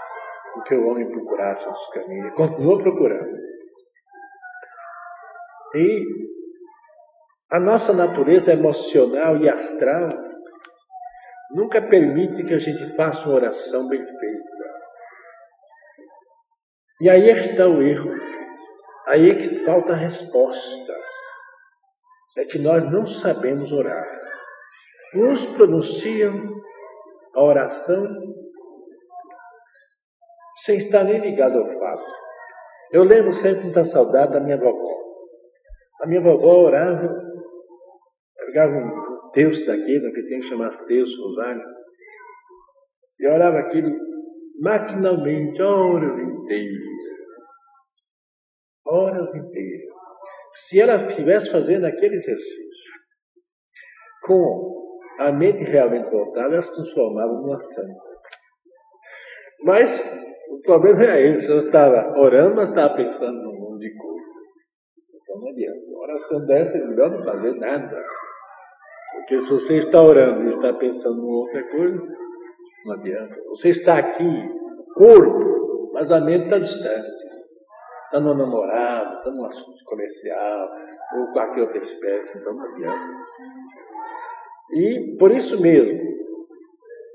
com 0.54 0.62
que 0.62 0.74
o 0.74 0.86
homem 0.86 1.10
procurasse 1.10 1.68
os 1.68 1.88
caminhos. 1.90 2.34
Continuou 2.34 2.78
procurando. 2.78 3.38
E 5.74 6.04
a 7.50 7.60
nossa 7.60 7.92
natureza 7.92 8.52
emocional 8.52 9.36
e 9.36 9.48
astral 9.48 10.29
nunca 11.52 11.82
permite 11.82 12.44
que 12.44 12.54
a 12.54 12.58
gente 12.58 12.94
faça 12.94 13.28
uma 13.28 13.36
oração 13.36 13.88
bem 13.88 13.98
feita. 13.98 14.50
E 17.00 17.08
aí 17.08 17.28
é 17.30 17.32
está 17.32 17.66
o 17.66 17.82
erro. 17.82 18.10
Aí 19.06 19.30
é 19.30 19.34
que 19.34 19.64
falta 19.64 19.92
a 19.92 19.96
resposta. 19.96 20.94
É 22.38 22.44
que 22.44 22.58
nós 22.58 22.84
não 22.90 23.04
sabemos 23.04 23.72
orar. 23.72 24.06
Uns 25.14 25.46
pronunciam 25.46 26.34
a 27.34 27.42
oração 27.42 28.06
sem 30.62 30.76
estar 30.76 31.04
nem 31.04 31.18
ligado 31.18 31.58
ao 31.58 31.68
fato. 31.68 32.12
Eu 32.92 33.04
lembro 33.04 33.32
sempre 33.32 33.64
muita 33.64 33.84
saudade 33.84 34.32
da 34.32 34.40
minha 34.40 34.58
vovó. 34.58 34.90
A 36.02 36.06
minha 36.06 36.20
vovó 36.20 36.64
orava, 36.64 37.08
pegava 38.36 38.72
um 38.72 38.99
texto 39.32 39.66
daquele, 39.66 40.12
que 40.12 40.22
tem 40.28 40.40
que 40.40 40.46
chamar 40.46 40.70
texto, 40.70 41.22
rosário, 41.22 41.62
e 43.18 43.28
orava 43.28 43.58
aquilo 43.58 43.90
maquinalmente, 44.60 45.60
horas 45.60 46.18
inteiras. 46.18 46.90
Horas 48.86 49.34
inteiras. 49.34 49.90
Se 50.52 50.80
ela 50.80 51.06
estivesse 51.06 51.50
fazendo 51.50 51.86
aquele 51.86 52.16
exercício 52.16 52.94
com 54.22 54.70
a 55.20 55.32
mente 55.32 55.62
realmente 55.64 56.10
voltada, 56.10 56.54
ela 56.54 56.62
se 56.62 56.74
transformava 56.74 57.32
numa 57.32 57.58
santa. 57.58 58.10
Mas 59.62 60.00
o 60.50 60.60
problema 60.62 61.04
é 61.04 61.26
esse, 61.26 61.50
ela 61.50 61.60
estava 61.60 62.18
orando, 62.18 62.56
mas 62.56 62.68
estava 62.68 62.96
pensando 62.96 63.36
num 63.42 63.58
mundo 63.58 63.78
de 63.78 63.94
coisas. 63.94 64.24
Então 65.14 65.40
não 65.40 65.48
adianta. 65.50 65.86
Uma 65.86 66.02
oração 66.02 66.46
dessa 66.46 66.78
é 66.78 66.86
melhor 66.86 67.10
não 67.10 67.22
fazer 67.22 67.54
nada. 67.56 68.02
Porque 69.20 69.38
se 69.38 69.52
você 69.52 69.76
está 69.76 70.02
orando 70.02 70.44
e 70.44 70.46
está 70.48 70.72
pensando 70.72 71.22
em 71.22 71.30
outra 71.30 71.62
coisa, 71.64 72.02
não 72.84 72.94
adianta. 72.94 73.40
Você 73.48 73.68
está 73.68 73.98
aqui, 73.98 74.48
corpo, 74.94 75.90
mas 75.92 76.10
a 76.10 76.20
mente 76.20 76.44
está 76.44 76.58
distante. 76.58 77.24
está 78.06 78.18
no 78.18 78.34
namorado, 78.34 79.18
está 79.18 79.30
num 79.30 79.44
assunto 79.44 79.84
comercial, 79.84 80.68
ou 81.16 81.32
qualquer 81.32 81.62
outra 81.62 81.78
espécie, 81.78 82.38
então 82.38 82.54
não 82.54 82.64
adianta. 82.72 83.16
E 84.72 85.16
por 85.18 85.30
isso 85.30 85.60
mesmo, 85.60 86.00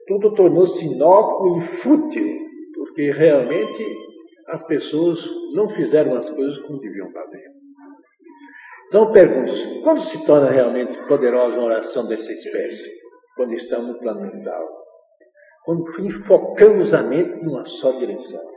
tudo 0.08 0.34
tornou-se 0.36 0.86
inócuo 0.86 1.58
e 1.58 1.62
fútil, 1.62 2.36
porque 2.76 3.10
realmente 3.12 3.84
as 4.48 4.64
pessoas 4.64 5.28
não 5.54 5.68
fizeram 5.68 6.16
as 6.16 6.30
coisas 6.30 6.60
como 6.60 6.80
deviam 6.80 7.10
fazer. 7.12 7.55
Então 8.88 9.12
pergunto, 9.12 9.52
quando 9.84 10.00
se 10.00 10.26
torna 10.26 10.50
realmente 10.50 10.98
poderosa 11.08 11.60
uma 11.60 11.68
oração 11.68 12.08
dessa 12.08 12.32
espécie? 12.32 12.92
Quando 13.36 13.54
estamos 13.54 13.88
no 13.88 14.00
plano 14.00 14.22
mental. 14.22 14.64
Quando 15.64 15.84
enfocamos 16.00 16.94
a 16.94 17.02
mente 17.02 17.44
numa 17.44 17.64
só 17.66 17.92
direção. 17.92 18.55